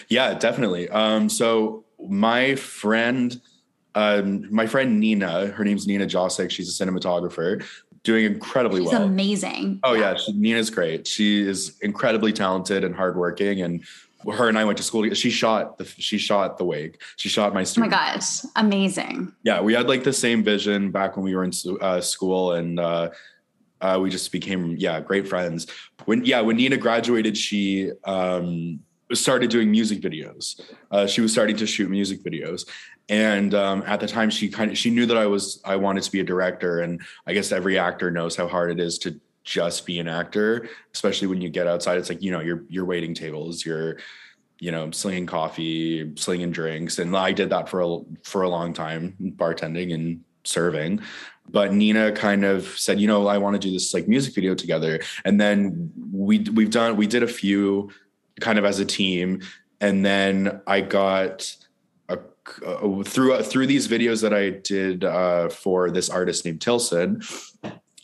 Yeah 0.09 0.35
definitely. 0.35 0.89
Um, 0.89 1.29
so 1.29 1.85
my 2.07 2.55
friend 2.55 3.41
um, 3.95 4.53
my 4.53 4.67
friend 4.67 4.99
Nina, 4.99 5.47
her 5.47 5.63
name's 5.63 5.88
Nina 5.88 6.05
Josik. 6.05 6.51
She's 6.51 6.79
a 6.79 6.85
cinematographer 6.85 7.65
doing 8.03 8.25
incredibly 8.25 8.82
well. 8.82 8.91
She's 8.91 9.00
well. 9.00 9.08
amazing. 9.08 9.79
Oh 9.84 9.94
yeah, 9.94 10.12
yeah 10.12 10.18
she, 10.18 10.32
Nina's 10.34 10.70
great. 10.70 11.08
She 11.08 11.41
is 11.41 11.77
incredibly 11.82 12.34
talented 12.34 12.84
and 12.84 12.96
hardworking, 12.96 13.62
and 13.62 13.84
her 14.27 14.50
and 14.50 14.58
I 14.58 14.65
went 14.65 14.77
to 14.77 14.84
school. 14.84 15.10
She 15.13 15.29
shot 15.29 15.77
the 15.77 15.86
she 15.86 16.18
shot 16.18 16.58
the 16.58 16.65
wake. 16.65 17.01
She 17.18 17.29
shot 17.29 17.53
my 17.53 17.63
student. 17.63 17.94
Oh 17.94 17.98
my 17.98 18.13
gosh, 18.13 18.41
amazing! 18.56 19.34
Yeah, 19.44 19.62
we 19.62 19.74
had 19.74 19.88
like 19.88 20.03
the 20.03 20.13
same 20.13 20.44
vision 20.44 20.91
back 20.91 21.15
when 21.15 21.24
we 21.24 21.36
were 21.36 21.44
in 21.44 21.51
uh, 21.82 22.01
school, 22.01 22.53
and 22.53 22.79
uh, 22.79 23.10
uh, 23.82 24.00
we 24.01 24.10
just 24.10 24.32
became 24.32 24.75
yeah 24.77 25.00
great 25.00 25.27
friends. 25.27 25.68
When 26.06 26.25
yeah, 26.25 26.41
when 26.41 26.58
Nina 26.58 26.77
graduated, 26.77 27.38
she 27.38 27.91
um, 28.03 28.79
started 29.13 29.50
doing 29.50 29.72
music 29.72 30.01
videos. 30.01 30.60
Uh, 30.91 31.08
she 31.08 31.22
was 31.22 31.32
starting 31.32 31.56
to 31.58 31.65
shoot 31.65 31.89
music 31.89 32.24
videos, 32.24 32.68
and 33.09 33.55
um, 33.55 33.83
at 33.87 33.99
the 33.99 34.07
time 34.07 34.29
she 34.29 34.47
kind 34.47 34.71
of 34.71 34.77
she 34.77 34.91
knew 34.91 35.05
that 35.07 35.17
i 35.17 35.25
was 35.25 35.59
i 35.65 35.75
wanted 35.75 36.03
to 36.03 36.11
be 36.11 36.19
a 36.19 36.23
director. 36.23 36.79
And 36.79 37.01
i 37.27 37.33
guess 37.33 37.51
every 37.51 37.77
actor 37.77 38.11
knows 38.11 38.35
how 38.35 38.47
hard 38.47 38.71
it 38.71 38.79
is 38.79 38.97
to 38.99 39.19
just 39.43 39.85
be 39.85 39.99
an 39.99 40.07
actor 40.07 40.69
especially 40.93 41.27
when 41.27 41.41
you 41.41 41.49
get 41.49 41.67
outside. 41.67 41.97
It's 41.97 42.09
like 42.09 42.21
you 42.21 42.31
know 42.31 42.39
you're 42.39 42.63
you're 42.69 42.85
waiting 42.85 43.13
tables 43.13 43.65
you're 43.65 43.97
you 44.59 44.71
know 44.71 44.91
slinging 44.91 45.25
coffee 45.25 46.13
slinging 46.15 46.51
drinks. 46.51 46.99
And 46.99 47.15
i 47.17 47.31
did 47.31 47.49
that 47.49 47.67
for 47.67 47.81
a 47.81 47.99
for 48.23 48.43
a 48.43 48.49
long 48.49 48.73
time 48.73 49.15
bartending 49.35 49.93
and 49.93 50.21
serving. 50.43 51.01
But 51.49 51.73
nina 51.73 52.11
kind 52.11 52.45
of 52.45 52.67
said 52.77 52.99
you 52.99 53.07
know 53.07 53.27
i 53.27 53.39
want 53.39 53.55
to 53.55 53.59
do 53.59 53.73
this 53.73 53.93
like 53.93 54.07
music 54.07 54.35
video 54.35 54.53
together. 54.53 54.99
And 55.25 55.41
then 55.41 55.91
we 56.11 56.39
we've 56.39 56.69
done 56.69 56.95
we 56.95 57.07
did 57.07 57.23
a 57.23 57.27
few 57.27 57.89
kind 58.39 58.59
of 58.59 58.65
as 58.65 58.79
a 58.79 58.85
team. 58.85 59.41
And 59.81 60.05
then 60.05 60.61
i 60.67 60.81
got 60.81 61.55
uh, 62.65 63.03
through 63.03 63.34
uh, 63.34 63.44
through 63.44 63.68
these 63.68 63.88
videos 63.88 64.22
that 64.22 64.34
I 64.34 64.50
did 64.50 65.03
uh, 65.03 65.50
for 65.50 65.91
this 65.91 66.10
artist 66.10 66.46
named 66.46 66.62
Tilson. 66.62 67.22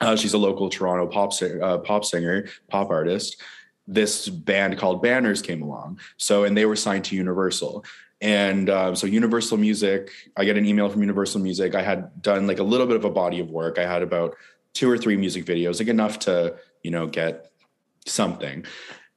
Uh, 0.02 0.16
she's 0.16 0.34
a 0.34 0.38
local 0.38 0.70
Toronto 0.70 1.08
pop 1.08 1.32
uh, 1.42 1.78
pop 1.80 2.06
singer, 2.06 2.48
pop 2.70 2.90
artist. 2.90 3.42
This 3.88 4.28
band 4.30 4.78
called 4.78 5.02
Banners 5.02 5.42
came 5.42 5.62
along. 5.62 6.00
So, 6.18 6.44
and 6.44 6.58
they 6.58 6.66
were 6.66 6.76
signed 6.76 7.06
to 7.06 7.16
Universal. 7.16 7.86
And 8.22 8.70
um, 8.70 8.96
so, 8.96 9.08
Universal 9.08 9.58
Music, 9.58 10.10
I 10.36 10.46
get 10.46 10.58
an 10.58 10.66
email 10.66 10.90
from 10.90 11.02
Universal 11.02 11.42
Music. 11.42 11.76
I 11.76 11.82
had 11.82 12.22
done 12.22 12.48
like 12.48 12.60
a 12.60 12.64
little 12.64 12.88
bit 12.88 12.96
of 12.96 13.06
a 13.06 13.10
body 13.10 13.40
of 13.40 13.50
work. 13.52 13.78
I 13.78 13.86
had 13.86 14.02
about 14.02 14.36
two 14.74 14.90
or 14.90 14.98
three 14.98 15.18
music 15.18 15.46
videos, 15.46 15.80
like 15.80 15.88
enough 15.88 16.20
to, 16.20 16.56
you 16.84 16.92
know, 16.92 17.08
get 17.08 17.52
something. 18.06 18.66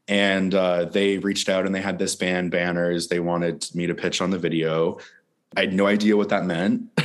and 0.09 0.55
uh, 0.55 0.87
they 0.87 1.19
reached 1.19 1.51
out 1.51 1.67
and 1.67 1.75
they 1.75 1.83
had 1.83 1.99
this 1.99 2.17
band 2.17 2.51
banners. 2.51 3.09
They 3.09 3.21
wanted 3.21 3.67
me 3.75 3.87
to 3.87 3.95
pitch 3.95 4.23
on 4.23 4.31
the 4.31 4.39
video. 4.39 4.99
I 5.57 5.61
had 5.61 5.73
no 5.73 5.87
idea 5.87 6.17
what 6.17 6.28
that 6.28 6.45
meant. 6.45 6.88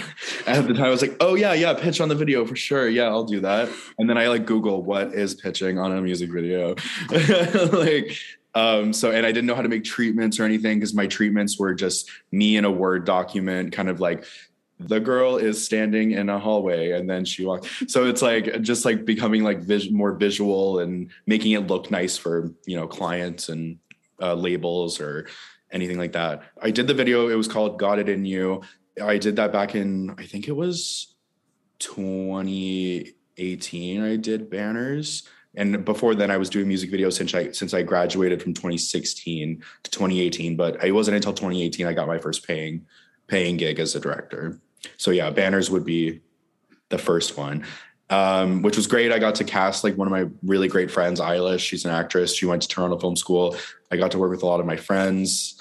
At 0.47 0.67
the 0.67 0.73
time, 0.73 0.85
I 0.85 0.89
was 0.89 1.01
like, 1.01 1.15
"Oh 1.19 1.35
yeah, 1.35 1.53
yeah, 1.53 1.73
pitch 1.73 2.01
on 2.01 2.09
the 2.09 2.15
video 2.15 2.45
for 2.45 2.55
sure. 2.55 2.88
Yeah, 2.88 3.05
I'll 3.05 3.23
do 3.23 3.39
that." 3.41 3.69
And 3.97 4.09
then 4.09 4.17
I 4.17 4.27
like 4.27 4.45
Google 4.45 4.83
what 4.83 5.13
is 5.13 5.33
pitching 5.33 5.79
on 5.79 5.91
a 5.91 6.01
music 6.01 6.31
video, 6.31 6.75
like. 7.71 8.17
Um, 8.55 8.93
so, 8.93 9.09
and 9.09 9.25
I 9.25 9.31
didn't 9.31 9.47
know 9.47 9.55
how 9.55 9.63
to 9.63 9.69
make 9.69 9.83
treatments 9.83 10.39
or 10.39 10.43
anything 10.43 10.77
because 10.77 10.93
my 10.93 11.07
treatments 11.07 11.57
were 11.57 11.73
just 11.73 12.12
me 12.31 12.55
in 12.55 12.65
a 12.65 12.71
Word 12.71 13.03
document, 13.03 13.73
kind 13.73 13.89
of 13.89 14.00
like 14.00 14.25
the 14.79 15.00
girl 15.00 15.38
is 15.38 15.63
standing 15.63 16.12
in 16.12 16.29
a 16.29 16.38
hallway 16.38 16.91
and 16.91 17.09
then 17.09 17.23
she 17.23 17.45
walks 17.45 17.83
so 17.88 18.05
it's 18.05 18.21
like 18.21 18.62
just 18.62 18.85
like 18.85 19.05
becoming 19.05 19.43
like 19.43 19.59
vis- 19.59 19.91
more 19.91 20.13
visual 20.13 20.79
and 20.79 21.09
making 21.25 21.51
it 21.51 21.67
look 21.67 21.91
nice 21.91 22.17
for 22.17 22.51
you 22.65 22.75
know 22.75 22.88
clients 22.88 23.50
and 23.50 23.77
uh, 24.21 24.33
labels 24.33 25.00
or 25.00 25.27
anything 25.74 25.98
like 25.98 26.13
that. 26.13 26.44
I 26.62 26.72
did 26.72 26.88
the 26.88 26.94
video 26.94 27.27
it 27.27 27.36
was 27.36 27.48
called 27.48 27.80
got 27.80 28.00
it 28.00 28.08
in 28.08 28.25
you. 28.25 28.62
I 29.01 29.18
did 29.18 29.36
that 29.38 29.51
back 29.51 29.75
in 29.75 30.15
i 30.18 30.25
think 30.25 30.48
it 30.48 30.56
was 30.56 31.15
2018 31.80 34.03
i 34.03 34.15
did 34.15 34.50
banners. 34.50 35.27
And 35.56 35.86
before 35.86 36.15
then 36.15 36.32
i 36.32 36.38
was 36.38 36.50
doing 36.50 36.68
music 36.68 36.92
videos 36.92 37.13
since 37.13 37.34
i 37.34 37.51
since 37.51 37.74
i 37.74 37.82
graduated 37.82 38.42
from 38.42 38.53
2016 38.53 39.63
to 39.84 39.92
2018 39.92 40.56
but 40.56 40.84
it 40.84 40.92
wasn't 40.92 41.15
until 41.15 41.34
2018 41.34 41.88
i 41.88 41.94
got 41.94 42.08
my 42.08 42.20
first 42.20 42.48
paying 42.48 42.86
paying 43.27 43.58
gig 43.58 43.80
as 43.80 43.96
a 43.96 44.00
director. 44.00 44.60
So 44.98 45.12
yeah, 45.12 45.30
banners 45.30 45.72
would 45.72 45.86
be 45.86 46.22
the 46.89 46.98
first 46.98 47.38
one. 47.38 47.65
Um, 48.10 48.62
which 48.62 48.75
was 48.75 48.86
great. 48.86 49.12
I 49.12 49.17
got 49.17 49.36
to 49.36 49.43
cast 49.43 49.83
like 49.83 49.98
one 49.98 50.07
of 50.07 50.12
my 50.12 50.29
really 50.43 50.67
great 50.67 50.91
friends, 50.91 51.19
Eilish. 51.19 51.62
She's 51.62 51.86
an 51.86 51.91
actress. 51.91 52.36
She 52.36 52.45
went 52.45 52.62
to 52.62 52.67
Toronto 52.67 53.00
Film 53.00 53.15
School. 53.15 53.55
I 53.91 53.98
got 53.98 54.12
to 54.12 54.19
work 54.19 54.29
with 54.29 54.43
a 54.43 54.45
lot 54.45 54.60
of 54.60 54.65
my 54.65 54.75
friends. 54.75 55.60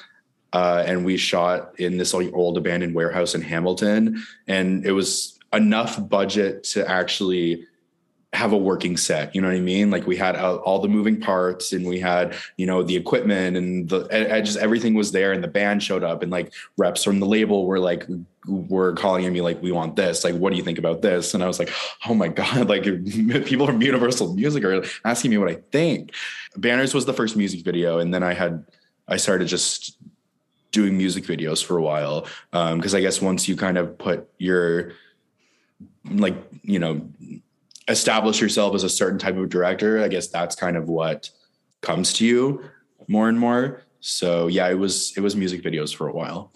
Uh, 0.53 0.85
and 0.87 1.05
we 1.05 1.17
shot 1.17 1.79
in 1.81 1.97
this 1.97 2.13
old 2.13 2.59
abandoned 2.59 2.95
warehouse 2.95 3.35
in 3.35 3.41
Hamilton. 3.41 4.23
And 4.47 4.85
it 4.85 4.93
was 4.93 5.39
enough 5.53 6.09
budget 6.09 6.65
to 6.65 6.87
actually 6.89 7.67
have 8.35 8.53
a 8.53 8.57
working 8.57 8.97
set. 8.97 9.35
You 9.35 9.43
know 9.43 9.49
what 9.49 9.57
I 9.57 9.61
mean? 9.61 9.91
Like 9.91 10.07
we 10.07 10.17
had 10.17 10.37
uh, 10.37 10.57
all 10.57 10.79
the 10.79 10.89
moving 10.89 11.21
parts 11.21 11.73
and 11.73 11.87
we 11.87 12.01
had, 12.01 12.35
you 12.57 12.67
know, 12.67 12.83
the 12.83 12.97
equipment 12.97 13.57
and 13.57 13.89
the, 13.89 14.07
and 14.11 14.45
just 14.45 14.59
everything 14.59 14.95
was 14.95 15.13
there 15.13 15.33
and 15.33 15.45
the 15.45 15.49
band 15.49 15.83
showed 15.83 16.03
up 16.03 16.23
and 16.23 16.33
like 16.33 16.53
reps 16.79 17.05
from 17.05 17.21
the 17.21 17.27
label 17.27 17.67
were 17.67 17.79
like, 17.79 18.07
were 18.47 18.93
calling 18.95 19.31
me 19.33 19.41
like, 19.41 19.63
we 19.63 19.73
want 19.73 19.97
this. 19.97 20.25
Like, 20.25 20.35
what 20.35 20.51
do 20.51 20.57
you 20.57 20.63
think 20.63 20.79
about 20.79 21.03
this? 21.03 21.35
And 21.35 21.43
I 21.43 21.47
was 21.47 21.59
like, 21.59 21.71
oh 22.09 22.15
my 22.15 22.29
God, 22.29 22.69
like 22.69 22.83
people 23.45 23.67
from 23.67 23.83
Universal 23.83 24.35
Music 24.35 24.65
are 24.65 24.85
asking 25.05 25.31
me 25.31 25.39
what 25.39 25.49
I 25.49 25.59
think. 25.71 26.13
Banners 26.57 26.95
was 26.95 27.07
the 27.07 27.15
first 27.15 27.37
music 27.37 27.65
video. 27.65 27.99
And 27.99 28.13
then 28.13 28.23
I 28.23 28.35
had, 28.35 28.65
I 29.09 29.17
started 29.17 29.49
just 29.49 29.97
doing 30.71 30.97
music 30.97 31.25
videos 31.25 31.63
for 31.63 31.77
a 31.77 31.83
while. 31.83 32.27
Um, 32.53 32.81
cause 32.81 32.95
I 32.95 33.01
guess 33.01 33.21
once 33.21 33.47
you 33.47 33.57
kind 33.57 33.79
of 33.79 33.99
put 33.99 34.29
your, 34.39 34.93
like, 36.11 36.37
you 36.63 36.79
know, 36.79 37.09
establish 37.89 38.41
yourself 38.41 38.75
as 38.75 38.85
a 38.85 38.89
certain 38.89 39.19
type 39.19 39.37
of 39.37 39.49
director, 39.49 40.03
I 40.03 40.09
guess 40.09 40.29
that's 40.29 40.57
kind 40.57 40.77
of 40.77 40.89
what 40.89 41.31
comes 41.81 42.13
to 42.15 42.27
you 42.27 42.65
more 43.09 43.29
and 43.29 43.39
more. 43.39 43.83
So 44.01 44.49
yeah, 44.49 44.69
it 44.69 44.75
was 44.75 45.17
it 45.17 45.21
was 45.21 45.37
music 45.37 45.63
videos 45.63 45.95
for 45.95 46.09
a 46.09 46.13
while. 46.13 46.53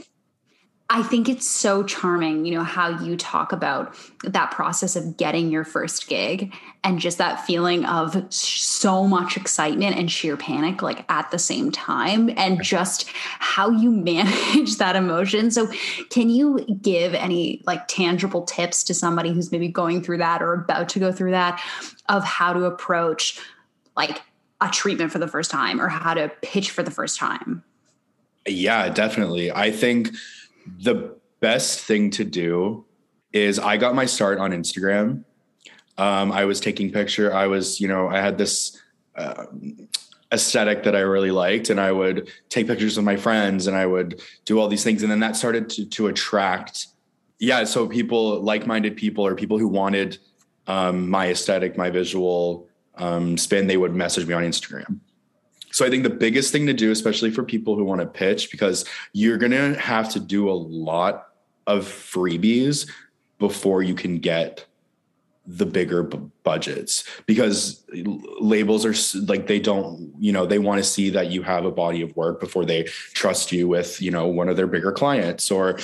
I 0.89 1.03
think 1.03 1.29
it's 1.29 1.49
so 1.49 1.83
charming, 1.83 2.45
you 2.45 2.55
know, 2.55 2.63
how 2.63 3.01
you 3.03 3.17
talk 3.17 3.51
about 3.51 3.97
that 4.23 4.53
process 4.53 4.95
of 4.95 5.17
getting 5.17 5.51
your 5.51 5.65
first 5.65 6.07
gig 6.07 6.55
and 6.85 7.01
just 7.01 7.19
that 7.19 7.45
feeling 7.45 7.85
of 7.85 8.33
so 8.33 9.05
much 9.05 9.37
excitement 9.37 9.97
and 9.97 10.09
sheer 10.09 10.37
panic, 10.37 10.83
like 10.83 11.05
at 11.11 11.29
the 11.33 11.41
same 11.41 11.73
time, 11.73 12.31
and 12.37 12.63
just 12.63 13.09
how 13.09 13.69
you 13.69 13.91
manage 14.07 14.77
that 14.77 14.95
emotion. 14.95 15.51
So, 15.51 15.69
can 16.11 16.31
you 16.31 16.65
give 16.81 17.15
any 17.15 17.63
like 17.67 17.89
tangible 17.89 18.43
tips 18.43 18.85
to 18.85 18.95
somebody 18.95 19.33
who's 19.33 19.51
maybe 19.51 19.67
going 19.67 20.03
through 20.03 20.19
that 20.19 20.41
or 20.41 20.55
about 20.55 20.89
to 20.91 21.01
go 21.01 21.11
through 21.11 21.33
that 21.33 21.61
of 22.09 22.23
how 22.23 22.53
to 22.53 22.65
approach 22.65 23.41
like 23.97 24.23
a 24.61 24.69
treatment 24.69 25.11
for 25.11 25.19
the 25.19 25.29
first 25.29 25.51
time 25.51 25.81
or 25.81 25.89
how 25.89 26.15
to 26.15 26.31
pitch 26.43 26.71
for 26.71 26.85
the 26.85 26.93
first 26.93 27.19
time? 27.19 27.65
Yeah, 28.47 28.89
definitely. 28.89 29.51
I 29.51 29.73
think 29.73 30.11
the 30.83 31.17
best 31.41 31.81
thing 31.81 32.11
to 32.11 32.25
do 32.25 32.85
is 33.33 33.59
I 33.59 33.77
got 33.77 33.95
my 33.95 34.07
start 34.07 34.39
on 34.39 34.51
Instagram. 34.53 35.25
Um, 35.99 36.33
I 36.33 36.45
was 36.45 36.61
taking 36.61 36.91
picture. 36.91 37.33
I 37.33 37.47
was, 37.47 37.81
you 37.81 37.89
know, 37.89 38.09
I 38.09 38.21
had 38.21 38.39
this 38.39 38.81
uh, 39.17 39.47
aesthetic 40.33 40.83
that 40.85 40.95
I 40.95 41.01
really 41.01 41.31
liked, 41.31 41.71
and 41.71 41.81
I 41.81 41.93
would 41.93 42.31
take 42.49 42.67
pictures 42.67 42.99
of 42.99 43.05
my 43.05 43.17
friends, 43.17 43.67
and 43.67 43.77
I 43.77 43.87
would 43.87 44.21
do 44.45 44.59
all 44.59 44.69
these 44.69 44.85
things, 44.85 45.03
and 45.03 45.11
then 45.11 45.21
that 45.21 45.37
started 45.37 45.71
to 45.71 45.87
to 45.87 46.09
attract, 46.09 46.89
yeah. 47.39 47.65
So 47.65 47.87
people, 47.87 48.41
like 48.41 48.67
minded 48.67 48.97
people, 48.97 49.27
or 49.27 49.35
people 49.35 49.59
who 49.59 49.69
wanted 49.69 50.19
um, 50.67 51.09
my 51.09 51.31
aesthetic, 51.31 51.77
my 51.77 51.91
visual 51.91 52.69
um, 52.97 53.39
spin, 53.39 53.67
they 53.67 53.77
would 53.77 53.95
message 53.95 54.27
me 54.27 54.35
on 54.35 54.43
Instagram. 54.43 55.01
So 55.77 55.85
I 55.85 55.91
think 55.91 56.05
the 56.05 56.09
biggest 56.09 56.53
thing 56.53 56.65
to 56.69 56.73
do, 56.73 56.91
especially 56.91 57.31
for 57.31 57.43
people 57.43 57.77
who 57.77 57.85
want 57.85 58.01
to 58.01 58.07
pitch, 58.07 58.51
because 58.51 58.87
you're 59.13 59.37
going 59.37 59.53
to 59.53 59.79
have 59.79 60.09
to 60.13 60.21
do 60.21 60.49
a 60.49 60.57
lot 60.57 61.27
of 61.67 61.85
freebies 61.85 62.91
before 63.39 63.83
you 63.83 63.95
can 63.95 64.17
get 64.19 64.65
the 65.47 65.67
bigger 65.67 66.05
b- 66.05 66.19
budgets. 66.45 67.05
Because 67.27 67.85
labels 67.93 68.87
are 68.87 68.95
like 69.27 69.49
they 69.49 69.61
don't 69.61 70.15
you 70.19 70.33
know 70.33 70.47
they 70.47 70.59
want 70.59 70.79
to 70.79 70.83
see 70.83 71.11
that 71.11 71.31
you 71.31 71.43
have 71.43 71.67
a 71.67 71.71
body 71.71 72.01
of 72.01 72.17
work 72.17 72.41
before 72.41 72.65
they 72.65 72.85
trust 73.13 73.53
you 73.53 73.69
with 73.69 74.01
you 74.01 74.11
know 74.11 74.27
one 74.27 74.49
of 74.49 74.57
their 74.57 74.67
bigger 74.67 74.93
clients 74.93 75.51
or 75.51 75.79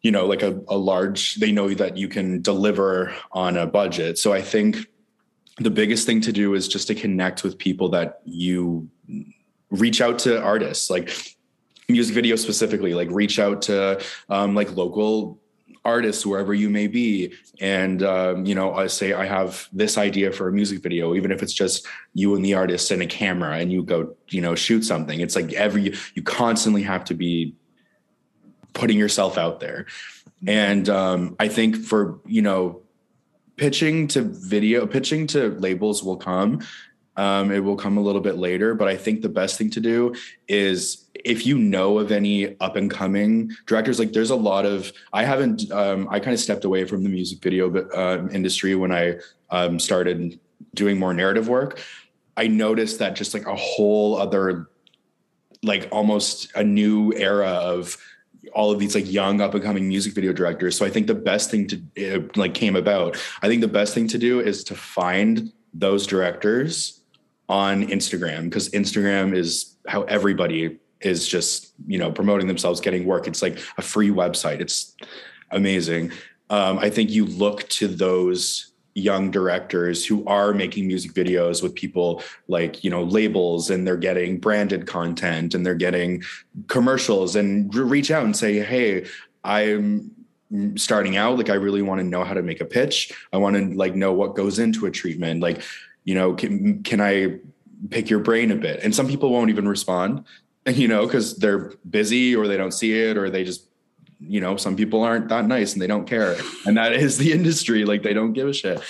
you 0.00 0.12
know 0.12 0.26
like 0.26 0.42
a, 0.42 0.62
a 0.68 0.78
large 0.78 1.34
they 1.40 1.50
know 1.50 1.74
that 1.74 1.96
you 1.96 2.06
can 2.06 2.40
deliver 2.40 3.12
on 3.32 3.56
a 3.56 3.66
budget. 3.66 4.16
So 4.16 4.32
i 4.32 4.40
think 4.40 4.86
the 5.58 5.70
biggest 5.70 6.06
thing 6.06 6.20
to 6.22 6.32
do 6.32 6.54
is 6.54 6.68
just 6.68 6.86
to 6.88 6.94
connect 6.94 7.42
with 7.42 7.58
people 7.58 7.88
that 7.90 8.20
you 8.24 8.88
reach 9.70 10.00
out 10.00 10.18
to 10.20 10.40
artists 10.40 10.88
like 10.88 11.36
music 11.88 12.14
video 12.14 12.36
specifically 12.36 12.94
like 12.94 13.08
reach 13.10 13.38
out 13.38 13.62
to 13.62 14.00
um, 14.28 14.54
like 14.54 14.74
local 14.76 15.38
artists 15.84 16.24
wherever 16.26 16.52
you 16.52 16.68
may 16.68 16.86
be. 16.86 17.32
And 17.60 18.02
um, 18.02 18.46
you 18.46 18.54
know 18.54 18.74
i 18.74 18.86
say 18.86 19.12
i 19.14 19.24
have 19.24 19.68
this 19.72 19.98
idea 19.98 20.30
for 20.30 20.48
a 20.48 20.52
music 20.52 20.80
video 20.82 21.14
even 21.14 21.32
if 21.32 21.42
it's 21.42 21.52
just 21.52 21.86
you 22.14 22.36
and 22.36 22.44
the 22.44 22.54
artist 22.54 22.90
and 22.90 23.02
a 23.02 23.06
camera 23.06 23.56
and 23.56 23.72
you 23.72 23.82
go 23.82 24.14
you 24.28 24.40
know 24.40 24.54
shoot 24.54 24.84
something. 24.84 25.20
It's 25.20 25.34
like 25.34 25.52
every 25.54 25.94
you 26.14 26.22
constantly 26.22 26.82
have 26.82 27.04
to 27.06 27.14
be 27.14 27.54
putting 28.74 28.98
yourself 28.98 29.36
out 29.38 29.60
there. 29.60 29.86
And 30.46 30.88
um, 30.88 31.36
i 31.40 31.48
think 31.48 31.76
for 31.76 32.20
you 32.26 32.42
know 32.42 32.82
pitching 33.58 34.08
to 34.08 34.22
video 34.22 34.86
pitching 34.86 35.26
to 35.26 35.50
labels 35.58 36.02
will 36.02 36.16
come 36.16 36.60
um, 37.18 37.50
it 37.50 37.58
will 37.58 37.76
come 37.76 37.98
a 37.98 38.00
little 38.00 38.20
bit 38.20 38.38
later, 38.38 38.74
but 38.74 38.86
I 38.86 38.96
think 38.96 39.22
the 39.22 39.28
best 39.28 39.58
thing 39.58 39.70
to 39.70 39.80
do 39.80 40.14
is 40.46 41.08
if 41.14 41.44
you 41.44 41.58
know 41.58 41.98
of 41.98 42.12
any 42.12 42.56
up 42.60 42.76
and 42.76 42.88
coming 42.88 43.50
directors, 43.66 43.98
like 43.98 44.12
there's 44.12 44.30
a 44.30 44.36
lot 44.36 44.64
of, 44.64 44.92
I 45.12 45.24
haven't, 45.24 45.70
um, 45.72 46.06
I 46.12 46.20
kind 46.20 46.32
of 46.32 46.38
stepped 46.38 46.64
away 46.64 46.84
from 46.84 47.02
the 47.02 47.08
music 47.08 47.42
video 47.42 47.76
uh, 47.76 48.28
industry 48.30 48.76
when 48.76 48.92
I 48.92 49.16
um, 49.50 49.80
started 49.80 50.38
doing 50.74 50.96
more 50.96 51.12
narrative 51.12 51.48
work. 51.48 51.80
I 52.36 52.46
noticed 52.46 53.00
that 53.00 53.16
just 53.16 53.34
like 53.34 53.48
a 53.48 53.56
whole 53.56 54.16
other, 54.16 54.68
like 55.64 55.88
almost 55.90 56.52
a 56.54 56.62
new 56.62 57.12
era 57.14 57.48
of 57.48 57.96
all 58.54 58.70
of 58.70 58.78
these 58.78 58.94
like 58.94 59.10
young 59.10 59.40
up 59.40 59.54
and 59.54 59.62
coming 59.62 59.88
music 59.88 60.14
video 60.14 60.32
directors. 60.32 60.76
So 60.76 60.84
I 60.84 60.90
think 60.90 61.06
the 61.06 61.14
best 61.14 61.50
thing 61.50 61.68
to 61.68 62.28
like 62.36 62.54
came 62.54 62.76
about. 62.76 63.16
I 63.42 63.48
think 63.48 63.60
the 63.60 63.68
best 63.68 63.94
thing 63.94 64.08
to 64.08 64.18
do 64.18 64.40
is 64.40 64.64
to 64.64 64.74
find 64.74 65.52
those 65.74 66.06
directors 66.06 67.00
on 67.48 67.86
Instagram 67.86 68.44
because 68.44 68.68
Instagram 68.70 69.34
is 69.34 69.76
how 69.86 70.02
everybody 70.02 70.78
is 71.00 71.28
just 71.28 71.72
you 71.86 71.98
know 71.98 72.10
promoting 72.10 72.46
themselves, 72.46 72.80
getting 72.80 73.04
work. 73.06 73.26
It's 73.26 73.42
like 73.42 73.58
a 73.76 73.82
free 73.82 74.10
website. 74.10 74.60
It's 74.60 74.94
amazing. 75.50 76.12
Um, 76.50 76.78
I 76.78 76.90
think 76.90 77.10
you 77.10 77.26
look 77.26 77.68
to 77.70 77.88
those 77.88 78.67
young 78.98 79.30
directors 79.30 80.04
who 80.04 80.24
are 80.26 80.52
making 80.52 80.86
music 80.86 81.12
videos 81.12 81.62
with 81.62 81.74
people 81.74 82.22
like 82.48 82.82
you 82.82 82.90
know 82.90 83.02
labels 83.02 83.70
and 83.70 83.86
they're 83.86 83.96
getting 83.96 84.38
branded 84.38 84.86
content 84.86 85.54
and 85.54 85.64
they're 85.64 85.74
getting 85.74 86.22
commercials 86.66 87.36
and 87.36 87.74
reach 87.74 88.10
out 88.10 88.24
and 88.24 88.36
say 88.36 88.58
hey 88.58 89.06
i'm 89.44 90.10
starting 90.76 91.16
out. 91.16 91.36
Like 91.36 91.50
i 91.50 91.54
really 91.54 91.82
want 91.82 92.00
to 92.00 92.06
know 92.06 92.24
how 92.24 92.34
to 92.34 92.42
make 92.42 92.60
a 92.60 92.64
pitch. 92.64 93.12
I 93.32 93.36
want 93.36 93.56
to 93.56 93.76
like 93.76 93.94
know 93.94 94.12
what 94.12 94.34
goes 94.34 94.58
into 94.58 94.86
a 94.86 94.90
treatment. 94.90 95.42
Like 95.42 95.62
you 96.08 96.14
know, 96.14 96.32
can, 96.32 96.82
can 96.84 97.02
I 97.02 97.38
pick 97.90 98.08
your 98.08 98.20
brain 98.20 98.50
a 98.50 98.56
bit? 98.56 98.80
And 98.82 98.94
some 98.94 99.08
people 99.08 99.30
won't 99.30 99.50
even 99.50 99.68
respond, 99.68 100.24
you 100.66 100.88
know, 100.88 101.04
because 101.04 101.36
they're 101.36 101.72
busy 101.90 102.34
or 102.34 102.48
they 102.48 102.56
don't 102.56 102.72
see 102.72 102.98
it 102.98 103.18
or 103.18 103.28
they 103.28 103.44
just 103.44 103.67
you 104.20 104.40
know 104.40 104.56
some 104.56 104.76
people 104.76 105.02
aren't 105.02 105.28
that 105.28 105.46
nice 105.46 105.72
and 105.72 105.82
they 105.82 105.86
don't 105.86 106.06
care. 106.06 106.36
And 106.66 106.76
that 106.76 106.92
is 106.92 107.18
the 107.18 107.32
industry 107.38 107.84
like 107.84 108.02
they 108.02 108.14
don't 108.14 108.32
give 108.32 108.48
a 108.48 108.52
shit. 108.52 108.80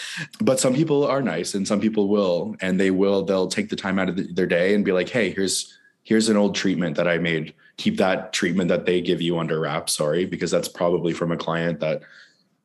But 0.40 0.60
some 0.60 0.74
people 0.74 1.06
are 1.06 1.22
nice 1.22 1.54
and 1.54 1.66
some 1.66 1.80
people 1.80 2.08
will 2.08 2.56
and 2.60 2.80
they 2.80 2.90
will 2.90 3.24
they'll 3.24 3.48
take 3.48 3.68
the 3.68 3.76
time 3.76 3.98
out 3.98 4.08
of 4.08 4.16
the, 4.16 4.32
their 4.32 4.46
day 4.46 4.74
and 4.74 4.84
be 4.84 4.92
like 4.92 5.08
hey 5.08 5.30
here's 5.30 5.76
here's 6.02 6.28
an 6.28 6.36
old 6.36 6.54
treatment 6.54 6.96
that 6.96 7.08
i 7.08 7.18
made. 7.18 7.54
Keep 7.76 7.98
that 7.98 8.32
treatment 8.32 8.68
that 8.70 8.86
they 8.86 9.00
give 9.00 9.20
you 9.20 9.38
under 9.38 9.60
wraps 9.60 9.92
sorry 9.92 10.24
because 10.24 10.50
that's 10.50 10.68
probably 10.68 11.12
from 11.12 11.32
a 11.32 11.36
client 11.36 11.80
that 11.80 12.02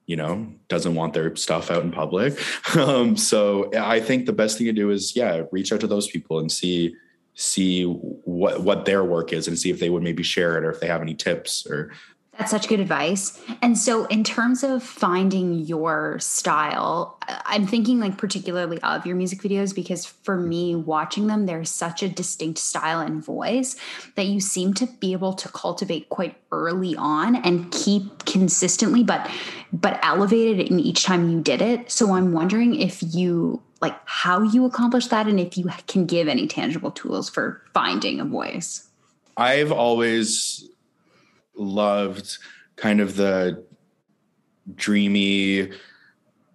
you 0.05 0.15
know 0.15 0.47
doesn't 0.69 0.95
want 0.95 1.13
their 1.13 1.35
stuff 1.35 1.69
out 1.69 1.83
in 1.83 1.91
public. 1.91 2.39
Um, 2.75 3.15
so 3.17 3.69
i 3.77 3.99
think 3.99 4.25
the 4.25 4.33
best 4.33 4.57
thing 4.57 4.67
to 4.67 4.73
do 4.73 4.89
is 4.89 5.15
yeah 5.15 5.43
reach 5.51 5.71
out 5.71 5.81
to 5.81 5.87
those 5.87 6.07
people 6.07 6.39
and 6.39 6.51
see 6.51 6.95
see 7.35 7.83
what 7.83 8.61
what 8.61 8.85
their 8.85 9.03
work 9.03 9.33
is 9.33 9.47
and 9.47 9.57
see 9.57 9.69
if 9.69 9.79
they 9.79 9.89
would 9.89 10.03
maybe 10.03 10.23
share 10.23 10.57
it 10.57 10.63
or 10.63 10.71
if 10.71 10.79
they 10.79 10.87
have 10.87 11.01
any 11.01 11.15
tips 11.15 11.65
or 11.65 11.91
that's 12.37 12.49
such 12.49 12.67
good 12.67 12.79
advice. 12.79 13.39
And 13.61 13.77
so, 13.77 14.05
in 14.05 14.23
terms 14.23 14.63
of 14.63 14.81
finding 14.81 15.53
your 15.53 16.17
style, 16.19 17.19
I'm 17.27 17.67
thinking 17.67 17.99
like 17.99 18.17
particularly 18.17 18.79
of 18.81 19.05
your 19.05 19.15
music 19.15 19.39
videos 19.41 19.73
because 19.73 20.05
for 20.05 20.35
me, 20.35 20.75
watching 20.75 21.27
them, 21.27 21.45
there's 21.45 21.69
such 21.69 22.01
a 22.01 22.09
distinct 22.09 22.57
style 22.57 23.01
and 23.01 23.23
voice 23.23 23.75
that 24.15 24.25
you 24.25 24.39
seem 24.39 24.73
to 24.75 24.87
be 24.87 25.13
able 25.13 25.33
to 25.33 25.49
cultivate 25.49 26.09
quite 26.09 26.35
early 26.51 26.95
on 26.95 27.35
and 27.35 27.71
keep 27.71 28.25
consistently, 28.25 29.03
but 29.03 29.29
but 29.71 29.99
elevated 30.03 30.71
in 30.71 30.79
each 30.79 31.03
time 31.03 31.29
you 31.29 31.39
did 31.39 31.61
it. 31.61 31.91
So, 31.91 32.13
I'm 32.13 32.33
wondering 32.33 32.81
if 32.81 33.03
you 33.13 33.61
like 33.79 33.95
how 34.05 34.41
you 34.41 34.65
accomplish 34.65 35.07
that 35.07 35.27
and 35.27 35.39
if 35.39 35.55
you 35.55 35.69
can 35.85 36.07
give 36.07 36.27
any 36.27 36.47
tangible 36.47 36.89
tools 36.89 37.29
for 37.29 37.61
finding 37.75 38.19
a 38.19 38.25
voice. 38.25 38.87
I've 39.37 39.71
always 39.71 40.69
loved 41.55 42.37
kind 42.75 42.99
of 42.99 43.15
the 43.15 43.65
dreamy 44.75 45.71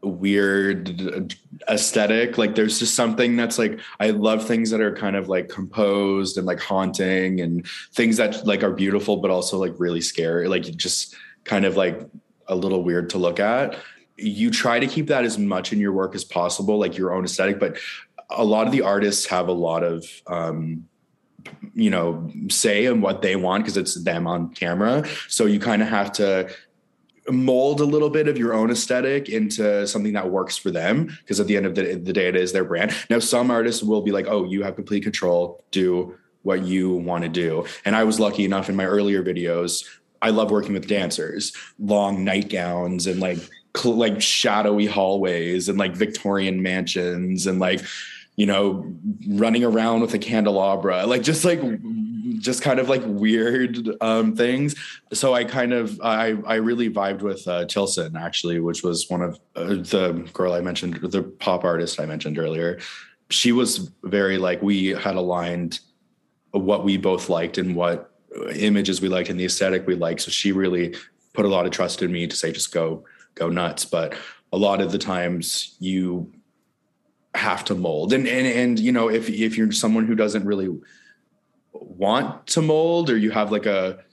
weird 0.03 1.35
aesthetic. 1.69 2.39
Like 2.39 2.55
there's 2.55 2.79
just 2.79 2.95
something 2.95 3.37
that's 3.37 3.59
like 3.59 3.81
i 4.01 4.11
love 4.11 4.47
things 4.47 4.71
that 4.71 4.81
are 4.81 4.95
kind 4.95 5.17
of 5.17 5.29
like 5.29 5.49
composed 5.49 6.39
and 6.39 6.47
like 6.47 6.61
haunting 6.61 7.41
and 7.41 7.67
things 7.95 8.17
that 8.17 8.47
like 8.47 8.63
are 8.63 8.73
beautiful 8.73 9.17
but 9.17 9.31
also 9.31 9.59
like 9.59 9.75
really 9.79 10.01
scary 10.01 10.49
like 10.49 10.63
just 10.63 11.17
kind 11.45 11.65
of 11.65 11.77
like 11.77 12.01
a 12.47 12.55
little 12.55 12.83
weird 12.83 13.11
to 13.11 13.19
look 13.19 13.41
at. 13.41 13.77
You 14.17 14.51
try 14.51 14.81
to 14.81 14.87
keep 14.87 15.07
that 15.09 15.25
as 15.25 15.39
much 15.39 15.73
in 15.73 15.79
your 15.79 15.93
work 15.93 16.15
as 16.15 16.25
possible 16.25 16.79
like 16.79 16.97
your 16.97 17.15
own 17.15 17.25
aesthetic 17.25 17.59
but 17.59 17.79
a 18.31 18.45
lot 18.45 18.67
of 18.67 18.73
the 18.73 18.83
artists 18.83 19.27
have 19.27 19.49
a 19.49 19.53
lot 19.53 19.83
of 19.83 20.05
um 20.27 20.85
you 21.75 21.91
know 21.91 22.31
say 22.49 22.87
and 22.87 23.03
what 23.03 23.23
they 23.23 23.37
want 23.37 23.65
because 23.65 23.77
it's 23.77 23.95
them 24.03 24.27
on 24.27 24.51
camera. 24.55 25.07
So 25.29 25.47
you 25.47 25.61
kind 25.61 25.83
of 25.83 25.89
have 25.89 26.13
to 26.13 26.51
mold 27.31 27.81
a 27.81 27.85
little 27.85 28.11
bit 28.11 28.27
of 28.27 28.39
your 28.39 28.55
own 28.55 28.71
aesthetic 28.71 29.29
into 29.29 29.87
something 29.87 30.15
that 30.15 30.31
works 30.31 30.57
for 30.57 30.71
them 30.71 31.07
because 31.07 31.39
at 31.41 31.47
the 31.47 31.57
end 31.57 31.67
of 31.67 31.75
the, 31.75 31.95
the 31.95 32.13
day 32.13 32.29
it 32.29 32.37
is 32.37 32.53
their 32.53 32.65
brand. 32.65 32.93
Now 33.11 33.19
some 33.19 33.51
artists 33.51 33.83
will 33.83 34.03
be 34.03 34.13
like 34.13 34.27
oh 34.27 34.45
you 34.45 34.63
have 34.63 34.77
complete 34.77 35.03
control. 35.03 35.65
Do 35.71 36.17
what 36.43 36.63
you 36.63 36.95
want 36.95 37.25
to 37.25 37.29
do. 37.29 37.67
And 37.85 37.95
i 37.95 38.05
was 38.05 38.19
lucky 38.19 38.45
enough 38.45 38.69
in 38.69 38.77
my 38.77 38.85
earlier 38.85 39.23
videos 39.23 39.85
i 40.21 40.31
love 40.31 40.51
working 40.51 40.73
with 40.73 40.89
dancers. 40.89 41.53
Long 41.79 42.25
nightgowns 42.25 43.07
and 43.07 43.21
like 43.21 43.39
like 43.85 44.21
shadowy 44.21 44.87
hallways 44.87 45.69
and 45.69 45.79
like 45.79 45.95
victorian 45.95 46.63
mansions 46.63 47.47
and 47.47 47.61
like 47.61 47.81
you 48.39 48.47
know, 48.47 48.87
running 49.31 49.65
around 49.65 50.01
with 50.01 50.15
a 50.15 50.19
candelabra, 50.19 51.05
like 51.07 51.25
just 51.25 51.45
like 51.45 51.61
just 52.39 52.63
kind 52.63 52.79
of 52.79 52.89
like 52.89 53.03
weird 53.05 53.91
um, 54.01 54.37
things. 54.37 54.77
So 55.13 55.35
I 55.35 55.43
kind 55.43 55.73
of 55.73 56.01
I 56.01 56.37
I 56.47 56.55
really 56.55 56.89
vibed 56.89 57.23
with 57.23 57.47
uh, 57.49 57.65
Tilson 57.65 58.17
actually, 58.17 58.61
which 58.61 58.85
was 58.85 59.11
one 59.11 59.23
of 59.23 59.41
uh, 59.57 59.65
the 59.65 60.31
girl 60.33 60.53
I 60.53 60.61
mentioned, 60.61 61.01
the 61.03 61.25
pop 61.25 61.65
artist 61.65 61.99
I 61.99 62.07
mentioned 62.07 62.39
earlier. 62.39 62.79
She 63.29 63.51
was 63.51 63.91
very 64.05 64.39
like 64.39 64.63
we 64.63 64.91
had 64.91 65.17
aligned 65.17 65.81
what 66.53 66.85
we 66.85 66.97
both 66.97 67.29
liked 67.29 67.59
and 67.59 67.75
what 67.75 68.13
images 68.55 69.01
we 69.01 69.09
liked 69.09 69.31
and 69.31 69.41
the 69.41 69.47
aesthetic 69.47 69.85
we 69.85 69.97
liked. 69.97 70.21
So 70.21 70.31
she 70.31 70.53
really 70.53 70.95
put 71.33 71.45
a 71.45 71.49
lot 71.49 71.67
of 71.67 71.73
trust 71.73 72.03
in 72.03 72.13
me 72.13 72.29
to 72.29 72.37
say 72.37 72.53
just 72.53 72.73
go 72.73 73.03
go 73.35 73.49
nuts. 73.49 73.85
But 73.85 74.15
a 74.53 74.57
lot 74.57 74.81
of 74.81 74.93
the 74.93 74.99
times 74.99 75.75
you 75.81 76.33
have 77.35 77.65
to 77.67 77.75
mold. 77.75 78.13
And 78.13 78.27
and 78.27 78.47
and 78.47 78.79
you 78.79 78.93
know 78.93 79.09
if 79.09 79.29
if 79.29 79.57
you're 79.57 79.73
someone 79.73 80.07
who 80.07 80.15
doesn't 80.15 80.45
really 80.45 80.69
want 81.73 82.47
to 82.49 82.63
mold 82.63 83.11
or 83.11 83.17
you 83.17 83.31
have 83.31 83.53
like 83.53 83.67
a 83.67 84.05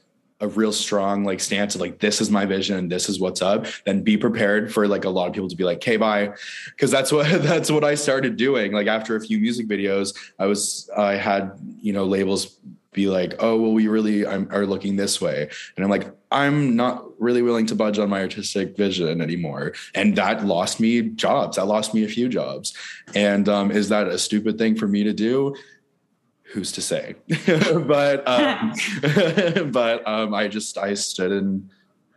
a 0.42 0.48
real 0.50 0.74
strong 0.74 1.24
like 1.24 1.40
stance 1.40 1.76
of 1.76 1.82
like 1.82 2.00
this 2.00 2.20
is 2.20 2.30
my 2.30 2.46
vision 2.46 2.90
this 2.90 3.08
is 3.08 3.22
what's 3.22 3.42
up 3.42 3.66
then 3.86 4.04
be 4.04 4.18
prepared 4.18 4.72
for 4.72 4.86
like 4.86 5.06
a 5.06 5.10
lot 5.10 5.28
of 5.28 5.34
people 5.34 5.48
to 5.48 5.56
be 5.56 5.64
like 5.64 5.78
okay 5.78 5.96
bye. 5.96 6.30
Because 6.68 6.92
that's 6.92 7.12
what 7.12 7.30
that's 7.42 7.72
what 7.72 7.84
i 7.84 7.96
started 7.96 8.36
doing. 8.36 8.74
Like 8.74 8.88
after 8.88 9.16
a 9.16 9.22
few 9.22 9.40
music 9.40 9.68
videos 9.68 10.16
i 10.40 10.46
was 10.46 10.90
i 10.98 11.14
had 11.14 11.52
you 11.80 11.94
know 11.94 12.06
labels 12.06 12.60
be 12.96 13.08
like, 13.08 13.36
oh, 13.40 13.60
well, 13.60 13.74
we 13.74 13.88
really 13.88 14.26
are 14.26 14.66
looking 14.66 14.96
this 14.96 15.22
way. 15.22 15.50
And 15.76 15.84
I'm 15.84 15.92
like, 15.92 16.12
I'm 16.32 16.76
not 16.76 17.04
really 17.20 17.42
willing 17.42 17.66
to 17.68 17.76
budge 17.76 18.00
on 18.00 18.10
my 18.10 18.22
artistic 18.22 18.76
vision 18.76 19.22
anymore. 19.22 19.74
And 19.94 20.16
that 20.16 20.46
lost 20.46 20.80
me 20.80 21.02
jobs. 21.02 21.58
That 21.58 21.66
lost 21.66 21.94
me 21.94 22.04
a 22.04 22.08
few 22.08 22.30
jobs. 22.30 22.74
And 23.14 23.48
um, 23.48 23.70
is 23.70 23.90
that 23.90 24.08
a 24.08 24.18
stupid 24.18 24.58
thing 24.58 24.76
for 24.76 24.88
me 24.88 25.04
to 25.04 25.14
do? 25.14 25.56
Who's 26.54 26.72
to 26.74 26.82
say? 26.82 27.16
but 27.88 28.28
um, 28.28 28.74
but 29.72 30.08
um, 30.08 30.34
I 30.34 30.48
just 30.48 30.78
I 30.78 30.94
stood 30.94 31.32
and 31.32 31.70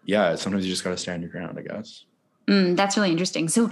yeah, 0.04 0.36
sometimes 0.36 0.64
you 0.64 0.72
just 0.72 0.84
got 0.84 0.90
to 0.90 0.96
stand 0.96 1.22
your 1.22 1.30
ground, 1.30 1.58
I 1.58 1.62
guess. 1.62 2.04
Mm, 2.46 2.76
that's 2.76 2.96
really 2.96 3.10
interesting. 3.10 3.48
So 3.48 3.70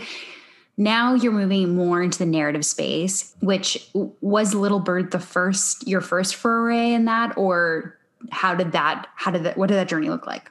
now 0.76 1.14
you're 1.14 1.32
moving 1.32 1.74
more 1.74 2.02
into 2.02 2.18
the 2.18 2.26
narrative 2.26 2.64
space 2.64 3.34
which 3.40 3.90
was 4.20 4.54
little 4.54 4.80
bird 4.80 5.10
the 5.10 5.20
first 5.20 5.86
your 5.86 6.00
first 6.00 6.36
foray 6.36 6.92
in 6.92 7.04
that 7.04 7.36
or 7.36 7.98
how 8.30 8.54
did 8.54 8.72
that 8.72 9.08
how 9.14 9.30
did 9.30 9.44
that 9.44 9.56
what 9.56 9.68
did 9.68 9.74
that 9.74 9.88
journey 9.88 10.08
look 10.08 10.26
like 10.26 10.50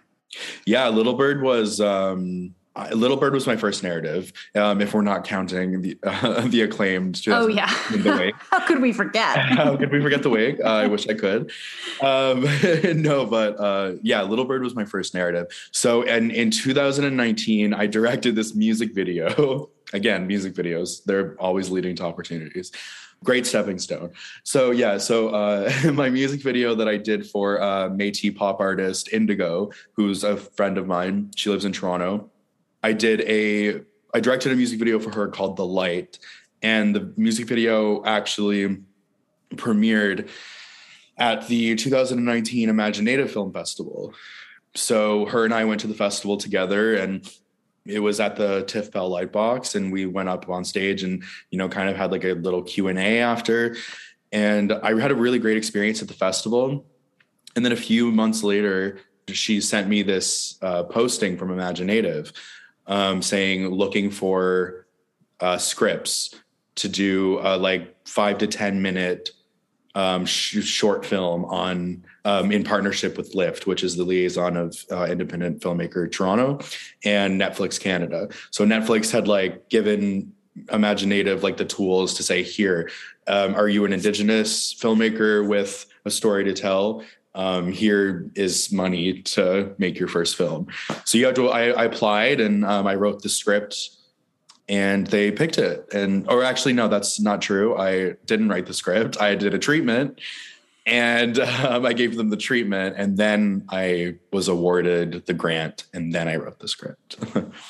yeah 0.66 0.88
little 0.88 1.14
bird 1.14 1.42
was 1.42 1.80
um 1.80 2.54
Little 2.94 3.18
Bird 3.18 3.34
was 3.34 3.48
my 3.48 3.56
first 3.56 3.84
narrative. 3.84 4.34
Um, 4.54 4.82
if 4.82 4.94
we're 4.94 5.02
not 5.02 5.24
counting 5.24 5.82
the 5.82 5.98
uh, 6.04 6.42
the 6.48 6.62
acclaimed, 6.62 7.22
oh 7.28 7.48
yeah, 7.48 7.68
How 8.52 8.66
could 8.68 8.82
we 8.82 8.92
forget? 8.92 9.38
How 9.40 9.78
could 9.78 9.92
we 9.92 10.02
forget 10.02 10.24
the 10.24 10.30
wig? 10.30 10.60
Uh, 10.62 10.68
I 10.68 10.88
wish 10.88 11.08
I 11.08 11.14
could. 11.14 11.52
Um, 12.02 12.46
no, 13.02 13.26
but 13.26 13.60
uh, 13.60 13.94
yeah, 14.02 14.24
Little 14.24 14.46
Bird 14.46 14.62
was 14.62 14.76
my 14.76 14.86
first 14.86 15.14
narrative. 15.14 15.48
So, 15.72 16.04
and 16.04 16.32
in 16.32 16.52
2019, 16.52 17.74
I 17.74 17.88
directed 17.88 18.36
this 18.36 18.54
music 18.56 18.94
video. 18.94 19.70
Again, 19.96 20.28
music 20.28 20.54
videos, 20.54 21.04
they're 21.06 21.36
always 21.40 21.70
leading 21.70 21.96
to 21.96 22.04
opportunities. 22.04 22.72
Great 23.24 23.48
stepping 23.48 23.80
stone. 23.80 24.12
So, 24.44 24.72
yeah, 24.72 24.98
so 24.98 25.30
uh, 25.30 25.72
my 25.94 26.10
music 26.10 26.42
video 26.42 26.76
that 26.76 26.90
I 26.90 26.98
did 26.98 27.26
for 27.26 27.62
uh, 27.62 27.90
Metis 27.90 28.34
pop 28.36 28.60
artist 28.60 29.14
Indigo, 29.14 29.72
who's 29.94 30.26
a 30.26 30.36
friend 30.36 30.78
of 30.78 30.86
mine, 30.86 31.32
she 31.36 31.50
lives 31.50 31.64
in 31.64 31.72
Toronto. 31.72 32.30
I 32.84 32.92
did 32.92 33.22
a, 33.22 33.82
I 34.14 34.20
directed 34.20 34.52
a 34.52 34.56
music 34.56 34.80
video 34.80 35.00
for 35.00 35.12
her 35.12 35.30
called 35.30 35.56
The 35.56 35.66
Light. 35.66 36.20
And 36.62 36.94
the 36.94 37.14
music 37.16 37.48
video 37.48 38.04
actually 38.04 38.78
premiered 39.54 40.30
at 41.18 41.48
the 41.48 41.76
2019 41.76 42.70
imagineNATIVE 42.70 43.30
Film 43.30 43.54
Festival. 43.54 44.14
So 44.74 45.26
her 45.28 45.46
and 45.46 45.54
I 45.54 45.64
went 45.64 45.80
to 45.82 45.88
the 45.88 45.94
festival 45.94 46.36
together 46.36 46.96
and 46.96 47.26
it 47.86 48.00
was 48.00 48.20
at 48.20 48.36
the 48.36 48.64
TIFF 48.64 48.92
Bell 48.92 49.10
Lightbox 49.10 49.76
and 49.76 49.92
we 49.92 50.06
went 50.06 50.30
up 50.30 50.50
on 50.50 50.66
stage 50.66 51.04
and 51.04 51.24
you 51.52 51.58
know 51.58 51.70
kind 51.70 51.90
of 51.90 51.96
had 51.96 52.12
like 52.12 52.24
a 52.24 52.34
little 52.34 52.64
Q&A 52.64 53.20
after. 53.20 53.76
And 54.32 54.74
I 54.74 55.00
had 55.00 55.12
a 55.12 55.16
really 55.16 55.40
great 55.40 55.58
experience 55.58 56.02
at 56.02 56.08
the 56.08 56.14
festival. 56.14 56.86
And 57.56 57.64
then 57.64 57.72
a 57.72 57.78
few 57.78 58.12
months 58.12 58.44
later 58.44 59.00
she 59.32 59.62
sent 59.62 59.88
me 59.88 60.04
this 60.04 60.58
uh, 60.62 60.84
posting 60.84 61.38
from 61.38 61.50
imagineNATIVE 61.50 62.32
um, 62.88 63.22
saying 63.22 63.70
looking 63.70 64.12
for 64.12 64.86
uh, 65.40 65.58
scripts 65.58 66.36
to 66.76 66.90
do 66.90 67.40
uh, 67.40 67.58
like 67.58 67.96
5 68.08 68.40
to 68.40 68.48
10 68.48 68.82
minute 68.82 69.32
um, 69.96 70.26
sh- 70.26 70.64
short 70.64 71.06
film 71.06 71.46
on 71.46 72.06
um, 72.26 72.52
in 72.52 72.64
partnership 72.64 73.18
with 73.18 73.34
Lift, 73.34 73.66
which 73.66 73.84
is 73.84 73.96
the 73.96 74.04
liaison 74.04 74.58
of 74.58 74.78
uh, 74.92 75.06
independent 75.06 75.62
filmmaker 75.62 76.12
Toronto 76.12 76.60
and 77.04 77.40
Netflix 77.40 77.80
Canada. 77.80 78.30
So 78.52 78.66
Netflix 78.66 79.12
had 79.12 79.28
like 79.28 79.70
given 79.70 80.34
imagineNATIVE 80.68 81.44
like 81.44 81.58
the 81.58 81.66
tools 81.66 82.14
to 82.16 82.24
say, 82.24 82.44
here, 82.44 82.90
um, 83.28 83.56
are 83.56 83.68
you 83.68 83.86
an 83.86 83.94
Indigenous 83.94 84.74
filmmaker 84.74 85.48
with 85.48 85.86
a 86.06 86.12
story 86.12 86.44
to 86.44 86.54
tell? 86.54 87.04
Um, 87.34 87.72
here 87.72 88.32
is 88.36 88.72
money 88.72 89.22
to 89.22 89.76
make 89.78 90.00
your 90.00 90.08
first 90.08 90.38
film. 90.38 90.68
So 91.04 91.18
you 91.18 91.26
have 91.26 91.36
to. 91.36 91.50
I, 91.50 91.68
I 91.72 91.84
applied 91.86 92.40
and 92.40 92.64
um, 92.64 92.88
I 92.88 92.96
wrote 92.96 93.22
the 93.22 93.30
script 93.30 93.90
and 94.68 95.08
they 95.08 95.32
picked 95.32 95.58
it 95.58 95.88
and 95.94 96.28
or 96.30 96.44
actually 96.44 96.74
no 96.74 96.88
that's 96.88 97.20
not 97.20 97.42
true 97.42 97.76
i 97.78 98.14
didn't 98.26 98.50
write 98.50 98.66
the 98.66 98.74
script 98.74 99.20
i 99.22 99.36
did 99.36 99.54
a 99.54 99.60
treatment 99.60 100.20
and 100.86 101.40
um, 101.40 101.86
I 101.86 101.94
gave 101.94 102.16
them 102.16 102.30
the 102.30 102.38
treatment, 102.38 102.96
and 102.98 103.18
then 103.18 103.66
I 103.70 104.16
was 104.32 104.48
awarded 104.48 105.26
the 105.26 105.34
grant, 105.34 105.86
and 105.94 106.14
then 106.14 106.28
I 106.28 106.36
wrote 106.36 106.60
the 106.60 106.68
script. 106.68 107.18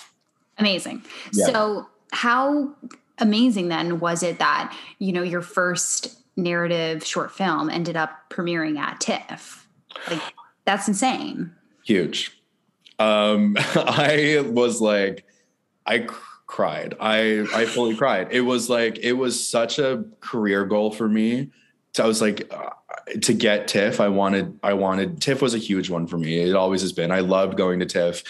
Amazing. 0.58 1.04
Yeah. 1.34 1.46
So, 1.48 1.90
how 2.12 2.74
amazing 3.20 3.70
then 3.70 4.00
was 4.00 4.24
it 4.24 4.40
that 4.40 4.76
you 5.00 5.12
know 5.12 5.24
your 5.24 5.42
first 5.42 6.18
narrative 6.38 7.06
short 7.06 7.32
film 7.32 7.70
ended 7.70 7.98
up 7.98 8.30
premiering 8.30 8.78
at 8.78 9.00
TIFF? 9.02 9.68
Like, 10.10 10.22
that's 10.66 10.88
insane. 10.88 11.52
Huge. 11.86 12.42
Um, 13.00 13.58
I 13.60 14.46
was 14.48 14.80
like, 14.82 15.26
I 15.86 16.00
cr- 16.00 16.35
cried. 16.48 16.96
I 17.00 17.48
I 17.54 17.66
fully 17.66 17.96
cried. 17.96 18.30
It 18.32 18.42
was 18.42 18.70
like 18.70 19.00
it 19.00 19.14
was 19.14 19.48
such 19.48 19.80
a 19.80 20.06
career 20.22 20.66
goal 20.66 20.92
for 20.92 21.08
me. 21.08 21.50
So 21.94 22.04
I 22.04 22.08
was 22.08 22.22
like, 22.22 22.54
uh, 22.54 22.72
to 23.22 23.34
get 23.34 23.70
TIFF, 23.70 24.02
I 24.02 24.10
wanted, 24.10 24.60
I 24.62 24.74
wanted, 24.74 25.22
TIFF 25.22 25.42
was 25.42 25.54
a 25.54 25.58
huge 25.60 25.90
one 25.90 26.08
for 26.08 26.18
me. 26.18 26.40
It 26.40 26.54
always 26.54 26.82
has 26.82 26.92
been. 26.92 27.10
I 27.10 27.20
loved 27.20 27.56
going 27.56 27.80
to 27.80 27.86
TIFF 27.86 28.22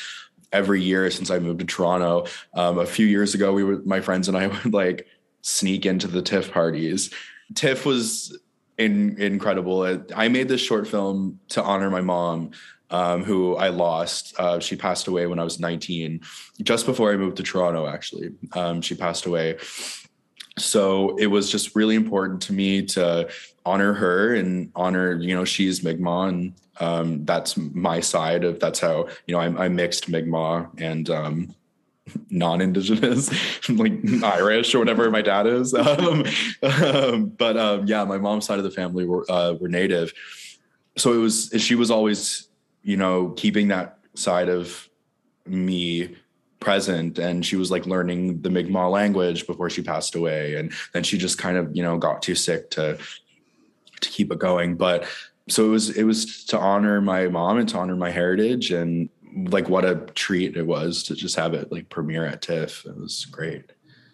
every 0.52 0.84
year 0.84 1.10
since 1.10 1.32
I 1.32 1.40
moved 1.40 1.62
to 1.62 1.66
Toronto. 1.66 2.28
Um, 2.54 2.78
a 2.78 2.86
few 2.86 3.08
years 3.08 3.34
ago, 3.34 3.54
we 3.54 3.64
were, 3.64 3.82
my 3.84 4.02
friends 4.02 4.28
and 4.28 4.38
I 4.38 4.48
would 4.64 4.72
like 4.74 5.08
sneak 5.42 5.86
into 5.86 6.08
the 6.08 6.22
TIFF 6.22 6.52
parties. 6.52 7.12
TIFF 7.56 7.86
was 7.86 8.38
in, 8.78 9.20
incredible. 9.22 10.04
I 10.16 10.28
made 10.28 10.48
this 10.48 10.62
short 10.62 10.88
film 10.88 11.40
to 11.50 11.64
honor 11.64 11.90
my 11.90 12.02
mom. 12.02 12.52
Um, 12.92 13.24
who 13.24 13.56
I 13.56 13.70
lost. 13.70 14.40
Uh, 14.40 14.60
she 14.60 14.76
passed 14.76 15.08
away 15.08 15.26
when 15.26 15.40
I 15.40 15.44
was 15.44 15.60
19, 15.60 16.22
just 16.62 16.86
before 16.86 17.12
I 17.12 17.18
moved 17.18 17.38
to 17.38 17.44
Toronto, 17.44 17.88
actually. 17.88 18.30
Um, 18.54 18.80
she 18.80 18.94
passed 18.94 19.26
away 19.26 19.58
so 20.58 21.16
it 21.18 21.28
was 21.28 21.52
just 21.52 21.76
really 21.76 21.96
important 21.96 22.42
to 22.44 22.54
me 22.54 22.82
to 22.82 23.30
honor 23.66 23.94
her 23.94 24.36
and 24.36 24.72
honor 24.76 25.14
you 25.14 25.36
know 25.36 25.44
she's 25.44 25.84
mi'kmaq 25.84 26.30
and 26.30 26.54
um, 26.80 27.26
that's 27.26 27.56
my 27.58 28.00
side 28.00 28.44
of 28.44 28.60
that's 28.60 28.80
how 28.80 29.08
you 29.28 29.34
know 29.34 29.40
i'm, 29.40 29.58
I'm 29.58 29.76
mixed 29.76 30.10
mi'kmaq 30.10 30.80
and 30.80 31.10
um, 31.10 31.56
non-indigenous 32.30 33.70
like 33.70 34.24
irish 34.24 34.74
or 34.74 34.80
whatever 34.80 35.10
my 35.12 35.22
dad 35.22 35.48
is 35.48 35.74
um, 35.74 36.26
um, 36.62 37.26
but 37.28 37.88
yeah 37.88 38.04
my 38.06 38.18
mom's 38.18 38.46
side 38.46 38.58
of 38.58 38.64
the 38.64 38.72
family 38.72 39.06
were, 39.06 39.30
uh, 39.30 39.54
were 39.54 39.70
native 39.70 40.14
so 40.98 41.14
it 41.14 41.18
was 41.18 41.50
she 41.58 41.76
was 41.76 41.92
always 41.92 42.48
you 42.86 42.96
know 42.96 43.30
keeping 43.32 43.68
that 43.68 43.98
side 44.14 44.48
of 44.48 44.88
me 45.46 46.16
present. 46.60 47.20
And 47.20 47.46
she 47.46 47.56
was 47.56 47.70
like 47.70 47.86
learning 47.86 48.42
the 48.42 48.50
Mi'kmaq 48.50 48.92
language 48.92 49.46
before 49.46 49.70
she 49.70 49.82
passed 49.82 50.16
away. 50.16 50.56
And 50.56 50.74
then 50.94 51.04
she 51.04 51.18
just 51.18 51.38
kind 51.38 51.58
of 51.58 51.76
you 51.76 51.84
know 51.84 51.98
got 51.98 52.22
too 52.22 52.36
sick 52.36 52.70
to 52.72 52.98
to 54.02 54.10
keep 54.10 54.32
it 54.32 54.40
going. 54.40 54.76
But 54.76 55.08
so 55.50 55.66
it 55.66 55.70
was 55.70 55.90
it 55.90 56.04
was 56.04 56.46
to 56.46 56.58
honor 56.58 57.02
my 57.02 57.28
mom 57.28 57.58
and 57.58 57.70
to 57.70 57.78
honor 57.78 57.96
my 57.96 58.12
heritage. 58.12 58.72
And 58.72 59.10
like 59.50 59.68
what 59.70 59.84
a 59.84 59.96
treat 60.16 60.56
it 60.56 60.66
was 60.66 61.04
to 61.04 61.16
just 61.16 61.36
have 61.36 61.54
it 61.54 61.72
like 61.72 61.90
premiere 61.90 62.26
at 62.26 62.42
TIFF 62.42 62.86
it 62.86 62.98
was 62.98 63.26
great. 63.26 63.72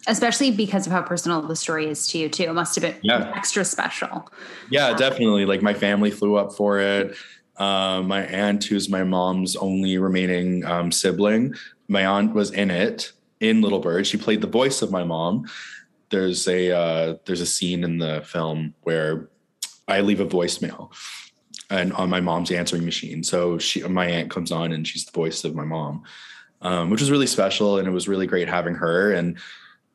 Especially 0.08 0.50
because 0.50 0.88
of 0.88 0.92
how 0.92 1.04
personal 1.04 1.44
the 1.44 1.56
story 1.56 1.86
is 1.88 2.08
to 2.08 2.18
you 2.18 2.28
too. 2.28 2.44
It 2.44 2.54
must 2.54 2.74
have 2.74 2.82
been 2.82 3.00
yeah. 3.04 3.32
extra 3.36 3.64
special. 3.64 4.28
Yeah 4.72 4.88
um, 4.88 4.98
definitely. 4.98 5.46
Like 5.46 5.62
my 5.62 5.76
family 5.76 6.10
flew 6.10 6.36
up 6.36 6.54
for 6.54 6.80
it 6.80 7.16
uh, 7.62 8.02
my 8.02 8.26
aunt, 8.26 8.64
who's 8.64 8.90
my 8.90 9.04
mom's 9.04 9.56
only 9.56 10.00
remaining 10.00 10.66
um, 10.66 10.92
sibling, 10.92 11.54
my 11.88 12.04
aunt 12.08 12.34
was 12.34 12.50
in 12.50 12.72
it 12.72 13.12
in 13.40 13.62
Little 13.62 13.80
Bird. 13.80 14.08
She 14.08 14.18
played 14.18 14.42
the 14.42 14.48
voice 14.48 14.82
of 14.82 14.90
my 14.90 15.04
mom. 15.04 15.46
There's 16.10 16.48
a 16.48 16.76
uh, 16.76 17.16
there's 17.26 17.40
a 17.42 17.46
scene 17.46 17.84
in 17.84 18.00
the 18.00 18.24
film 18.26 18.74
where 18.82 19.30
I 19.88 20.02
leave 20.02 20.22
a 20.22 20.26
voicemail 20.26 20.92
and 21.70 21.94
on 21.94 22.10
my 22.10 22.20
mom's 22.20 22.50
answering 22.50 22.84
machine. 22.84 23.24
So 23.24 23.60
she 23.60 23.84
my 23.84 24.08
aunt 24.08 24.32
comes 24.32 24.52
on 24.52 24.72
and 24.72 24.88
she's 24.88 25.06
the 25.06 25.12
voice 25.12 25.44
of 25.44 25.54
my 25.54 25.64
mom, 25.64 26.02
um, 26.64 26.90
which 26.90 27.02
was 27.02 27.12
really 27.12 27.28
special 27.28 27.78
and 27.78 27.88
it 27.88 27.92
was 27.92 28.08
really 28.08 28.26
great 28.26 28.50
having 28.50 28.74
her 28.74 29.12
and 29.12 29.38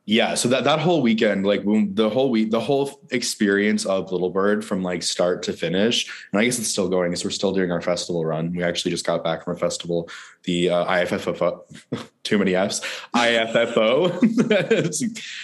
yeah 0.07 0.35
so 0.35 0.49
that 0.49 0.63
that 0.63 0.79
whole 0.79 1.03
weekend 1.03 1.45
like 1.45 1.63
the 1.65 2.09
whole 2.09 2.31
week 2.31 2.53
the 2.53 2.61
whole 2.61 3.01
experience 3.11 3.85
of 3.85 4.13
little 4.13 4.31
bird 4.31 4.65
from 4.65 4.81
like 4.81 5.03
start 5.03 5.43
to 5.43 5.53
finish 5.53 6.09
and 6.33 6.41
i 6.41 6.45
guess 6.45 6.61
it's 6.61 6.69
still 6.69 6.89
going 6.89 7.11
because 7.11 7.25
we're 7.25 7.31
still 7.31 7.53
doing 7.53 7.73
our 7.73 7.83
festival 7.83 8.25
run. 8.25 8.53
We 8.53 8.63
actually 8.63 8.93
just 8.93 9.05
got 9.05 9.25
back 9.25 9.45
from 9.45 9.57
a 9.57 9.59
festival 9.59 10.09
the 10.45 10.71
uh, 10.71 10.87
iffo 10.87 11.61
too 12.23 12.39
many 12.39 12.55
f's 12.55 12.81
iffo 13.15 14.13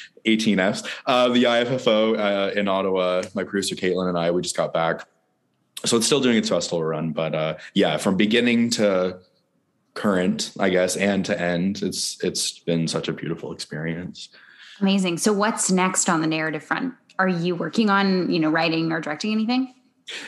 18 0.24 0.60
f's. 0.60 0.88
Uh, 1.06 1.28
the 1.28 1.42
iffo 1.42 2.16
uh, 2.16 2.52
in 2.52 2.68
ottawa 2.68 3.22
my 3.34 3.42
producer 3.42 3.74
caitlin 3.74 4.08
and 4.08 4.16
i 4.16 4.30
we 4.30 4.40
just 4.40 4.56
got 4.56 4.72
back. 4.72 5.06
So 5.84 5.96
it's 5.96 6.06
still 6.06 6.20
doing 6.20 6.36
its 6.36 6.48
festival 6.48 6.84
run 6.84 7.10
but 7.10 7.34
uh, 7.34 7.56
yeah 7.74 7.96
from 7.96 8.16
beginning 8.16 8.70
to 8.70 9.18
current 9.94 10.52
i 10.58 10.70
guess 10.70 10.96
and 10.96 11.22
to 11.22 11.38
end 11.38 11.82
it's 11.82 12.22
it's 12.24 12.60
been 12.60 12.88
such 12.88 13.08
a 13.08 13.12
beautiful 13.12 13.52
experience 13.52 14.30
Amazing. 14.80 15.18
So 15.18 15.32
what's 15.32 15.70
next 15.70 16.08
on 16.08 16.20
the 16.20 16.26
narrative 16.26 16.62
front? 16.62 16.94
Are 17.18 17.28
you 17.28 17.54
working 17.54 17.90
on, 17.90 18.30
you 18.30 18.40
know, 18.40 18.50
writing 18.50 18.90
or 18.92 19.00
directing 19.00 19.32
anything? 19.32 19.74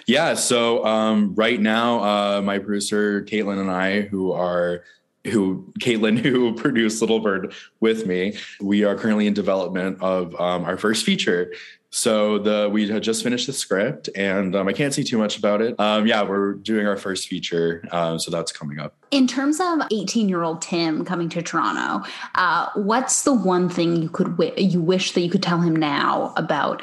Yeah. 0.06 0.34
So 0.34 0.84
um, 0.84 1.34
right 1.34 1.60
now, 1.60 2.02
uh, 2.02 2.42
my 2.42 2.58
producer 2.58 3.22
Caitlin 3.22 3.60
and 3.60 3.70
I, 3.70 4.02
who 4.02 4.32
are 4.32 4.84
who 5.24 5.72
Caitlin, 5.80 6.18
who 6.22 6.54
produced 6.54 7.00
Little 7.00 7.20
Bird 7.20 7.52
with 7.80 8.06
me, 8.06 8.36
we 8.60 8.84
are 8.84 8.94
currently 8.94 9.26
in 9.26 9.34
development 9.34 10.00
of 10.00 10.38
um, 10.40 10.64
our 10.64 10.76
first 10.76 11.04
feature. 11.04 11.52
So 11.96 12.40
the 12.40 12.68
we 12.72 12.88
had 12.88 13.04
just 13.04 13.22
finished 13.22 13.46
the 13.46 13.52
script, 13.52 14.08
and 14.16 14.56
um, 14.56 14.66
I 14.66 14.72
can't 14.72 14.92
say 14.92 15.04
too 15.04 15.16
much 15.16 15.38
about 15.38 15.62
it. 15.62 15.78
Um, 15.78 16.08
yeah, 16.08 16.24
we're 16.24 16.54
doing 16.54 16.88
our 16.88 16.96
first 16.96 17.28
feature, 17.28 17.84
um, 17.92 18.18
so 18.18 18.32
that's 18.32 18.50
coming 18.50 18.80
up. 18.80 18.96
In 19.12 19.28
terms 19.28 19.60
of 19.60 19.78
eighteen-year-old 19.92 20.60
Tim 20.60 21.04
coming 21.04 21.28
to 21.28 21.40
Toronto, 21.40 22.04
uh, 22.34 22.70
what's 22.74 23.22
the 23.22 23.32
one 23.32 23.68
thing 23.68 24.02
you 24.02 24.08
could 24.08 24.36
w- 24.36 24.52
you 24.56 24.80
wish 24.80 25.12
that 25.12 25.20
you 25.20 25.30
could 25.30 25.42
tell 25.42 25.60
him 25.60 25.76
now 25.76 26.34
about 26.36 26.82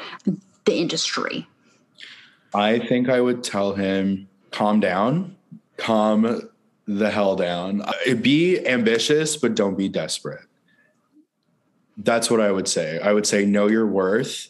the 0.64 0.78
industry? 0.78 1.46
I 2.54 2.78
think 2.78 3.10
I 3.10 3.20
would 3.20 3.44
tell 3.44 3.74
him 3.74 4.28
calm 4.50 4.80
down, 4.80 5.36
calm 5.76 6.48
the 6.86 7.10
hell 7.10 7.36
down. 7.36 7.82
Uh, 7.82 8.14
be 8.22 8.66
ambitious, 8.66 9.36
but 9.36 9.54
don't 9.54 9.76
be 9.76 9.90
desperate. 9.90 10.46
That's 11.98 12.30
what 12.30 12.40
I 12.40 12.50
would 12.50 12.66
say. 12.66 12.98
I 12.98 13.12
would 13.12 13.26
say 13.26 13.44
know 13.44 13.66
your 13.66 13.86
worth 13.86 14.48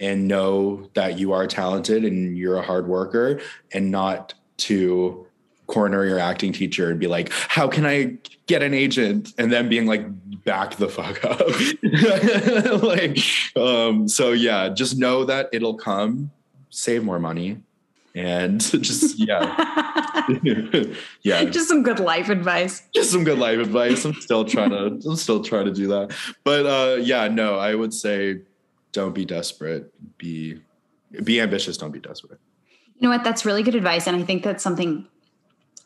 and 0.00 0.28
know 0.28 0.88
that 0.94 1.18
you 1.18 1.32
are 1.32 1.46
talented 1.46 2.04
and 2.04 2.36
you're 2.36 2.56
a 2.56 2.62
hard 2.62 2.86
worker 2.86 3.40
and 3.72 3.90
not 3.90 4.34
to 4.58 5.26
corner 5.66 6.04
your 6.04 6.18
acting 6.18 6.52
teacher 6.52 6.90
and 6.90 6.98
be 6.98 7.06
like, 7.06 7.30
how 7.32 7.68
can 7.68 7.86
I 7.86 8.16
get 8.46 8.62
an 8.62 8.74
agent? 8.74 9.32
And 9.38 9.52
then 9.52 9.68
being 9.68 9.86
like, 9.86 10.04
back 10.44 10.76
the 10.76 10.88
fuck 10.88 11.24
up. 11.24 12.82
like, 12.82 13.18
um, 13.56 14.08
so 14.08 14.32
yeah, 14.32 14.70
just 14.70 14.98
know 14.98 15.24
that 15.24 15.48
it'll 15.52 15.76
come, 15.76 16.30
save 16.70 17.04
more 17.04 17.18
money. 17.18 17.58
And 18.14 18.60
just, 18.82 19.18
yeah. 19.18 20.26
yeah. 21.22 21.44
Just 21.44 21.68
some 21.68 21.82
good 21.82 22.00
life 22.00 22.30
advice. 22.30 22.82
Just 22.92 23.12
some 23.12 23.22
good 23.22 23.38
life 23.38 23.58
advice. 23.58 24.04
I'm 24.04 24.14
still 24.14 24.44
trying 24.44 24.70
to, 24.70 25.08
I'm 25.08 25.16
still 25.16 25.44
trying 25.44 25.66
to 25.66 25.72
do 25.72 25.86
that. 25.88 26.16
But 26.42 26.66
uh, 26.66 26.96
yeah, 26.96 27.28
no, 27.28 27.58
I 27.58 27.74
would 27.74 27.94
say 27.94 28.40
don't 28.92 29.14
be 29.14 29.24
desperate. 29.24 29.92
Be 30.18 30.60
be 31.22 31.40
ambitious. 31.40 31.76
Don't 31.76 31.90
be 31.90 32.00
desperate. 32.00 32.38
You 32.96 33.08
know 33.08 33.14
what? 33.14 33.24
That's 33.24 33.44
really 33.44 33.62
good 33.62 33.74
advice, 33.74 34.06
and 34.06 34.16
I 34.16 34.22
think 34.22 34.42
that's 34.42 34.62
something. 34.62 35.06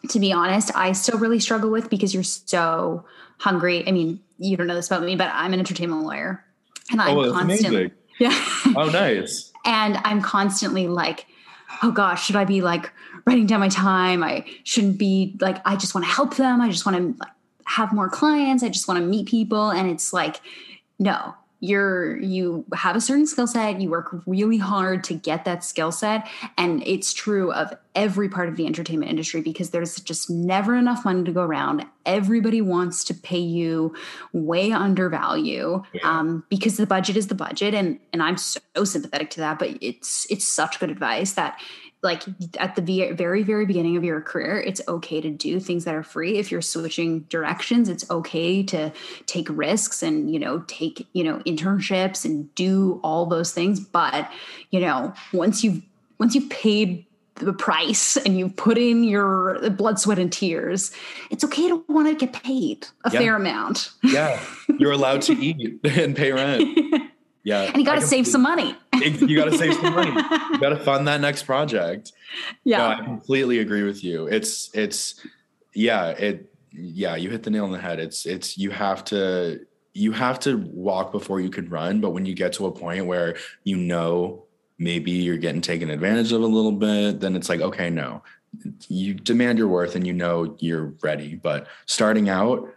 To 0.09 0.19
be 0.19 0.33
honest, 0.33 0.75
I 0.75 0.93
still 0.93 1.19
really 1.19 1.39
struggle 1.39 1.71
with 1.71 1.89
because 1.89 2.13
you're 2.13 2.25
so 2.25 3.05
hungry. 3.39 3.87
I 3.87 3.93
mean, 3.93 4.21
you 4.39 4.57
don't 4.57 4.67
know 4.67 4.75
this 4.75 4.89
about 4.89 5.05
me, 5.05 5.15
but 5.15 5.31
I'm 5.33 5.53
an 5.53 5.61
entertainment 5.61 6.03
lawyer, 6.03 6.45
and 6.91 7.01
I'm 7.01 7.17
oh, 7.17 7.33
constantly 7.33 7.67
amazing. 7.69 7.91
yeah. 8.19 8.47
oh, 8.77 8.91
nice. 8.93 9.53
and 9.65 9.99
I'm 9.99 10.21
constantly 10.21 10.89
like, 10.89 11.27
oh 11.83 11.93
gosh, 11.93 12.27
should 12.27 12.37
I 12.37 12.45
be 12.45 12.63
like 12.63 12.91
writing 13.27 13.47
down 13.47 13.61
my 13.61 13.69
time? 13.69 14.25
I 14.25 14.45
shouldn't 14.65 14.99
be 14.99 15.37
like. 15.41 15.59
I 15.65 15.77
just 15.77 15.95
want 15.95 16.07
to 16.07 16.13
help 16.13 16.37
them. 16.37 16.61
I 16.61 16.69
just 16.69 16.85
want 16.85 16.97
to 16.97 17.19
like, 17.21 17.33
have 17.67 17.93
more 17.93 18.09
clients. 18.09 18.65
I 18.65 18.69
just 18.69 18.89
want 18.89 18.99
to 18.99 19.07
meet 19.07 19.29
people, 19.29 19.71
and 19.71 19.89
it's 19.89 20.13
like, 20.13 20.41
no, 20.99 21.35
you're 21.63 22.19
you 22.19 22.65
have 22.75 22.97
a 22.97 23.01
certain 23.01 23.25
skill 23.25 23.47
set 23.47 23.81
you 23.81 23.89
work 23.89 24.21
really 24.27 24.59
hard 24.59 25.05
to 25.05 25.15
get 25.15 25.45
that 25.45 25.63
skill 25.63 25.93
set. 25.93 26.29
And 26.59 26.83
it's 26.85 27.13
true 27.13 27.53
of 27.53 27.73
every 27.95 28.29
part 28.29 28.49
of 28.49 28.57
the 28.57 28.67
entertainment 28.67 29.09
industry 29.09 29.43
because 29.43 29.71
there's 29.71 30.01
just 30.01 30.29
never 30.29 30.75
enough 30.75 31.05
money 31.05 31.23
to 31.23 31.31
go 31.31 31.43
around. 31.43 31.87
Everybody 32.05 32.61
wants 32.61 33.05
to 33.05 33.15
pay 33.15 33.39
you 33.39 33.95
way 34.33 34.73
under 34.73 35.09
value 35.09 35.85
yeah. 35.93 36.01
um, 36.03 36.43
because 36.49 36.79
the 36.79 36.87
budget 36.87 37.17
is 37.17 37.29
the 37.29 37.37
budget. 37.37 37.75
And 37.75 38.01
and 38.13 38.23
i'm 38.23 38.37
so 38.37 38.61
sympathetic 38.85 39.31
to 39.31 39.41
that 39.41 39.59
but 39.59 39.77
it's 39.81 40.27
it's 40.31 40.47
such 40.47 40.81
good 40.81 40.91
advice 40.91 41.33
that 41.33 41.61
like 42.03 42.23
at 42.59 42.75
the 42.75 43.13
very 43.13 43.43
very 43.43 43.67
beginning 43.67 43.97
of 43.97 44.05
your 44.05 44.21
career 44.21 44.61
it's 44.61 44.81
okay 44.89 45.21
to 45.21 45.31
do 45.31 45.61
things 45.61 45.85
that 45.85 45.95
are 45.95 46.03
free 46.03 46.39
if 46.39 46.51
you're 46.51 46.61
switching 46.61 47.21
directions 47.23 47.89
it's 47.89 48.09
okay 48.11 48.63
to 48.63 48.93
take 49.27 49.47
risks 49.51 50.03
and 50.03 50.33
you 50.33 50.39
know 50.39 50.61
take 50.67 51.07
you 51.13 51.23
know 51.23 51.39
internships 51.47 52.25
and 52.25 52.53
do 52.55 53.01
all 53.03 53.27
those 53.27 53.53
things 53.53 53.81
but 53.81 54.31
you 54.71 54.81
know 54.81 55.13
once 55.33 55.63
you've 55.63 55.83
once 56.19 56.35
you've 56.35 56.51
paid 56.51 57.07
the 57.37 57.53
price 57.53 58.17
and 58.19 58.39
you've 58.39 58.55
put 58.57 58.79
in 58.79 59.05
your 59.05 59.71
blood, 59.71 59.99
sweat, 59.99 60.19
and 60.19 60.33
tears, 60.33 60.93
it's 61.31 61.43
okay 61.45 61.69
to 61.69 61.85
want 61.89 62.07
to 62.07 62.15
get 62.15 62.33
paid 62.43 62.87
a 63.05 63.11
yeah. 63.11 63.19
fair 63.19 63.37
amount. 63.37 63.91
yeah. 64.03 64.41
You're 64.79 64.93
allowed 64.93 65.23
to 65.23 65.33
eat 65.41 65.81
and 65.85 66.15
pay 66.15 66.33
rent. 66.33 66.79
Yeah. 67.45 67.63
And 67.63 67.77
you 67.77 67.85
got 67.85 67.97
to 67.97 68.07
save 68.07 68.29
some 68.29 68.43
money. 68.43 68.77
You 69.05 69.37
got 69.37 69.47
to 69.47 69.59
save 69.59 69.75
some 69.75 69.95
money. 69.95 70.11
You 70.11 70.59
got 70.59 70.71
to 70.71 70.77
fund 70.85 71.07
that 71.09 71.21
next 71.21 71.45
project. 71.45 72.13
Yeah. 72.65 72.79
No, 72.79 72.87
I 72.87 73.05
completely 73.05 73.59
agree 73.59 73.83
with 73.83 74.03
you. 74.03 74.27
It's, 74.27 74.71
it's, 74.75 75.21
yeah, 75.75 76.09
it, 76.09 76.53
yeah, 76.73 77.17
you 77.17 77.31
hit 77.31 77.43
the 77.43 77.51
nail 77.51 77.65
on 77.65 77.73
the 77.73 77.79
head. 77.79 77.99
It's, 77.99 78.27
it's, 78.27 78.57
you 78.57 78.71
have 78.71 79.05
to, 79.07 79.61
you 79.95 80.13
have 80.13 80.41
to 80.41 80.57
walk 80.59 81.13
before 81.13 81.41
you 81.41 81.51
can 81.51 81.69
run. 81.69 82.01
But 82.01 82.11
when 82.11 82.27
you 82.27 82.35
get 82.35 82.53
to 82.55 82.67
a 82.67 82.73
point 82.73 83.07
where 83.07 83.37
you 83.65 83.77
know 83.77 84.47
maybe 84.79 85.11
you're 85.11 85.37
getting 85.37 85.61
taken 85.61 85.91
advantage 85.91 86.33
of 86.33 86.43
a 86.43 86.47
little 86.47 86.73
bit, 86.73 87.21
then 87.21 87.37
it's 87.37 87.49
like, 87.49 87.61
okay, 87.61 87.91
no, 87.91 88.23
you 88.89 89.15
demand 89.15 89.59
your 89.59 89.69
worth 89.69 89.95
and 89.95 90.07
you 90.07 90.13
know 90.13 90.57
you're 90.59 90.95
ready. 91.03 91.35
But 91.35 91.67
starting 91.87 92.29
out, 92.29 92.73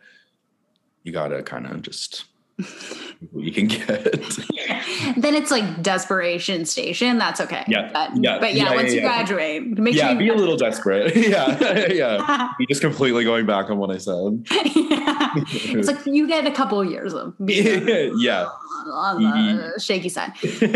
you 1.03 1.11
gotta 1.11 1.43
kind 1.43 1.67
of 1.67 1.81
just 1.81 2.25
you 2.57 3.51
can 3.51 3.67
get. 3.67 4.03
then 5.17 5.35
it's 5.35 5.51
like 5.51 5.81
desperation 5.81 6.65
station. 6.65 7.17
That's 7.17 7.41
okay. 7.41 7.63
Yeah. 7.67 7.89
But 7.91 8.11
yeah, 8.23 8.39
but 8.39 8.53
yeah, 8.53 8.65
yeah 8.65 8.75
once 8.75 8.93
yeah, 8.93 8.95
you 8.95 9.01
graduate, 9.01 9.77
make 9.77 9.95
yeah, 9.95 10.09
sure 10.09 10.19
be 10.19 10.29
a 10.29 10.35
little 10.35 10.57
desperate. 10.57 11.15
yeah. 11.27 11.87
yeah. 11.91 12.49
Be 12.59 12.65
just 12.67 12.81
completely 12.81 13.23
going 13.23 13.45
back 13.45 13.69
on 13.69 13.77
what 13.77 13.91
I 13.91 13.97
said. 13.97 14.45
yeah. 14.75 15.33
It's 15.37 15.87
like 15.87 16.05
you 16.05 16.27
get 16.27 16.47
a 16.47 16.51
couple 16.51 16.79
of 16.79 16.89
years 16.89 17.13
of 17.13 17.33
yeah. 17.39 18.45
on 18.91 19.21
the 19.21 19.29
mm-hmm. 19.29 19.79
shaky 19.79 20.09
side. 20.09 20.33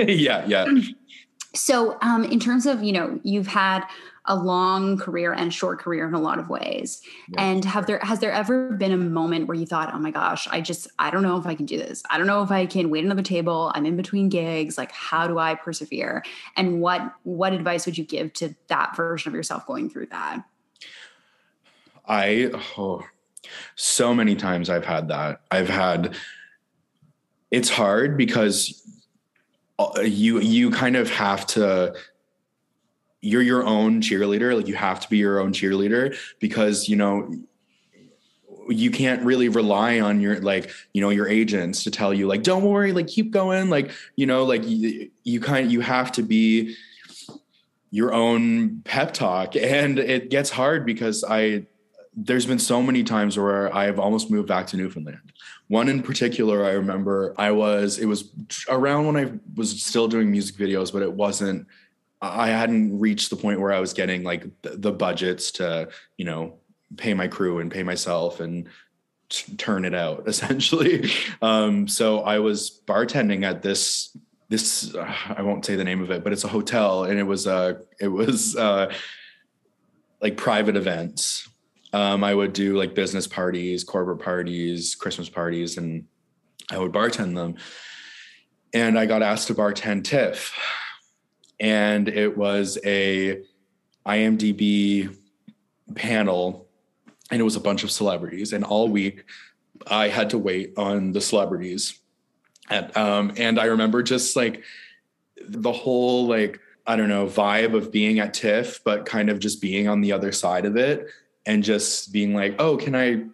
yeah, 0.10 0.46
yeah. 0.46 0.65
So, 1.56 1.98
um, 2.02 2.24
in 2.26 2.39
terms 2.39 2.65
of, 2.65 2.84
you 2.84 2.92
know, 2.92 3.20
you've 3.24 3.48
had 3.48 3.84
a 4.30 4.36
long 4.36 4.96
career 4.96 5.34
and 5.34 5.52
short 5.52 5.80
career 5.80 6.08
in 6.08 6.13
a 6.13 6.20
lot 6.20 6.38
of 6.38 6.50
ways. 6.50 7.02
Yeah. 7.30 7.44
And 7.44 7.65
have 7.65 7.88
there 7.88 8.00
has 8.00 8.20
there 8.20 8.32
ever 8.32 8.72
been 8.74 8.92
a 8.92 8.98
moment 8.98 9.48
where 9.48 9.58
you 9.58 9.65
thought, 9.65 9.92
"Oh 9.94 10.00
my 10.00 10.12
gosh, 10.12 10.48
I 10.50 10.62
just 10.62 10.88
I 11.00 11.10
don't 11.10 11.24
know 11.24 11.38
if 11.38 11.48
I 11.48 11.56
can 11.56 11.65
do 11.65 11.78
this. 11.78 12.04
I 12.10 12.18
don't 12.18 12.28
know 12.28 12.44
if 12.44 12.52
I 12.52 12.68
can 12.68 12.92
wait 12.92 13.04
another 13.04 13.24
table. 13.24 13.72
I'm 13.74 13.88
in 13.88 13.98
between 13.98 14.30
gigs. 14.30 14.78
Like 14.78 14.92
how 14.92 15.28
do 15.28 15.39
I 15.39 15.56
persevere?" 15.56 16.24
And 16.56 16.80
what 16.80 17.02
what 17.24 17.54
advice 17.54 17.86
would 17.88 17.98
you 17.98 18.06
give 18.06 18.32
to 18.34 18.56
that 18.68 18.96
version 18.96 19.30
of 19.30 19.36
yourself 19.36 19.65
going 19.65 19.89
through 19.89 20.08
that? 20.08 20.44
I 22.08 22.52
oh, 22.78 23.04
so 23.76 24.13
many 24.13 24.36
times 24.36 24.70
I've 24.70 24.86
had 24.86 25.08
that. 25.08 25.42
I've 25.50 25.70
had 25.70 26.15
it's 27.50 27.70
hard 27.70 28.15
because 28.15 28.80
uh, 29.80 30.02
you 30.02 30.39
you 30.39 30.70
kind 30.70 30.96
of 30.96 31.10
have 31.10 31.48
to 31.48 31.96
you're 33.21 33.41
your 33.41 33.65
own 33.65 34.01
cheerleader 34.01 34.55
like 34.55 34.67
you 34.67 34.75
have 34.75 34.99
to 34.99 35.10
be 35.10 35.17
your 35.17 35.39
own 35.39 35.51
cheerleader 35.51 36.15
because 36.39 36.88
you 36.88 36.95
know 36.95 37.32
you 38.69 38.91
can't 38.91 39.23
really 39.23 39.49
rely 39.49 39.99
on 39.99 40.21
your 40.21 40.39
like 40.41 40.71
you 40.93 41.01
know 41.01 41.10
your 41.10 41.27
agents 41.27 41.84
to 41.84 41.91
tell 41.91 42.13
you 42.13 42.27
like 42.27 42.43
don't 42.43 42.63
worry 42.63 42.91
like 42.91 43.08
keep 43.08 43.32
going 43.32 43.69
like 43.69 43.91
you 44.15 44.25
know 44.25 44.43
like 44.43 44.65
you, 44.65 45.10
you 45.23 45.39
kind 45.39 45.65
of 45.65 45.71
you 45.71 45.82
have 45.82 46.12
to 46.12 46.21
be 46.21 46.75
your 47.91 48.13
own 48.13 48.82
pep 48.82 49.13
talk. 49.13 49.55
And 49.55 49.97
it 49.97 50.29
gets 50.29 50.49
hard 50.49 50.86
because 50.86 51.23
i 51.27 51.65
there's 52.15 52.45
been 52.45 52.60
so 52.60 52.82
many 52.82 53.03
times 53.03 53.38
where 53.38 53.73
i've 53.73 53.99
almost 53.99 54.29
moved 54.29 54.47
back 54.47 54.67
to 54.67 54.77
newfoundland. 54.77 55.19
One 55.67 55.88
in 55.88 56.01
particular 56.03 56.65
i 56.65 56.71
remember 56.71 57.34
i 57.38 57.51
was 57.51 57.97
it 57.97 58.05
was 58.05 58.29
around 58.67 59.05
when 59.05 59.15
i 59.15 59.32
was 59.55 59.82
still 59.82 60.08
doing 60.08 60.29
music 60.29 60.55
videos 60.55 60.91
but 60.91 61.01
it 61.01 61.13
wasn't 61.13 61.67
I 62.21 62.49
hadn't 62.49 62.99
reached 62.99 63.29
the 63.29 63.36
point 63.36 63.62
where 63.62 63.71
I 63.71 63.79
was 63.79 63.93
getting 63.93 64.23
like 64.23 64.45
the, 64.62 64.91
budgets 64.91 65.51
to, 65.51 65.89
you 66.17 66.25
know, 66.25 66.55
pay 66.97 67.13
my 67.13 67.27
crew 67.27 67.60
and 67.60 67.71
pay 67.71 67.84
myself 67.84 68.39
and 68.39 68.67
t- 69.29 69.55
turn 69.55 69.86
it 69.86 69.95
out 69.95 70.23
essentially. 70.27 71.10
Um, 71.41 71.88
so 71.88 72.21
I 72.21 72.39
was 72.39 72.82
bartending 72.86 73.43
at 73.43 73.62
this 73.62 74.15
this 74.49 74.95
uh, 74.95 75.13
I 75.29 75.43
won't 75.43 75.63
say 75.63 75.75
the 75.75 75.84
name 75.84 76.01
of 76.01 76.10
it, 76.10 76.23
but 76.23 76.34
it's 76.34 76.43
a 76.43 76.47
hotel 76.47 77.03
and 77.03 77.19
it 77.19 77.23
was 77.23 77.45
uh 77.45 77.75
it 77.99 78.08
was 78.08 78.55
uh 78.55 78.91
like 80.21 80.38
private 80.38 80.75
events. 80.75 81.47
Um, 81.93 82.23
I 82.23 82.36
would 82.36 82.53
do 82.53 82.77
like 82.77 82.93
business 82.93 83.27
parties, 83.27 83.84
corporate 83.84 84.19
parties, 84.19 84.95
Christmas 84.95 85.29
parties, 85.29 85.77
and 85.77 86.05
I 86.69 86.77
would 86.77 86.91
bartend 86.91 87.36
them. 87.36 87.55
And 88.73 88.99
I 88.99 89.05
got 89.05 89.23
asked 89.23 89.47
to 89.47 89.55
bartend 89.55 90.03
TIFF 90.03 90.53
and 91.60 92.08
it 92.08 92.38
was 92.38 92.78
a 92.86 93.43
IMDb 94.06 95.15
panel, 95.95 96.67
and 97.32 97.39
it 97.39 97.43
was 97.43 97.56
a 97.56 97.62
bunch 97.62 97.84
of 97.84 97.91
celebrities. 97.91 98.54
And 98.54 98.63
all 98.63 98.88
week, 98.88 99.26
I 99.88 100.08
had 100.08 100.30
to 100.32 100.38
wait 100.38 100.74
on 100.78 101.12
the 101.12 101.22
celebrities, 101.22 102.00
and 102.69 102.95
um, 102.95 103.34
and 103.38 103.60
I 103.60 103.65
remember 103.65 104.04
just 104.04 104.36
like 104.36 104.63
the 105.48 105.72
whole 105.72 106.28
like 106.28 106.60
I 106.88 106.95
don't 106.95 107.10
know 107.10 107.26
vibe 107.26 107.76
of 107.76 107.91
being 107.91 108.19
at 108.19 108.34
TIFF, 108.34 108.84
but 108.84 109.06
kind 109.06 109.30
of 109.30 109.39
just 109.39 109.62
being 109.62 109.88
on 109.88 110.02
the 110.02 110.12
other 110.12 110.32
side 110.32 110.65
of 110.65 110.78
it, 110.78 111.08
and 111.45 111.63
just 111.63 112.12
being 112.12 112.34
like, 112.34 112.56
oh, 112.60 112.78
can 112.78 112.95
I 112.95 113.26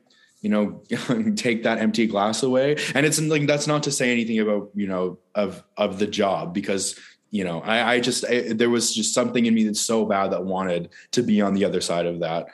you 0.41 0.49
know 0.49 0.83
take 1.35 1.63
that 1.63 1.79
empty 1.79 2.05
glass 2.05 2.43
away 2.43 2.77
and 2.93 3.03
it's 3.03 3.19
like 3.19 3.47
that's 3.47 3.65
not 3.65 3.81
to 3.81 3.91
say 3.91 4.11
anything 4.11 4.39
about 4.39 4.69
you 4.75 4.85
know 4.85 5.17
of 5.33 5.63
of 5.75 5.97
the 5.97 6.05
job 6.05 6.53
because 6.53 6.99
you 7.31 7.43
know 7.43 7.61
i, 7.61 7.95
I 7.95 7.99
just 7.99 8.25
I, 8.25 8.53
there 8.53 8.69
was 8.69 8.93
just 8.93 9.13
something 9.13 9.45
in 9.45 9.53
me 9.53 9.63
that's 9.65 9.81
so 9.81 10.05
bad 10.05 10.31
that 10.31 10.43
wanted 10.43 10.89
to 11.11 11.23
be 11.23 11.41
on 11.41 11.53
the 11.53 11.65
other 11.65 11.81
side 11.81 12.05
of 12.05 12.19
that 12.19 12.47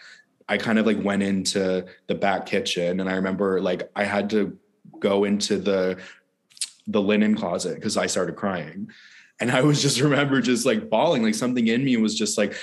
i 0.50 0.58
kind 0.58 0.80
of 0.80 0.86
like 0.86 1.02
went 1.04 1.24
into 1.24 1.86
the 2.08 2.16
back 2.16 2.46
kitchen 2.46 3.00
and 3.00 3.10
i 3.10 3.14
remember 3.14 3.62
like 3.62 3.90
i 3.96 4.04
had 4.04 4.30
to 4.32 4.58
go 5.00 5.24
into 5.24 5.58
the 5.58 5.98
the 6.88 7.02
linen 7.02 7.36
closet 7.36 7.76
because 7.76 7.98
i 7.98 8.06
started 8.06 8.36
crying 8.36 8.90
and 9.40 9.52
i 9.52 9.62
was 9.62 9.82
just 9.82 10.00
remember 10.02 10.42
just 10.42 10.66
like 10.66 10.90
bawling 10.90 11.24
like 11.24 11.36
something 11.36 11.68
in 11.68 11.84
me 11.84 11.98
was 11.98 12.18
just 12.18 12.38
like 12.38 12.56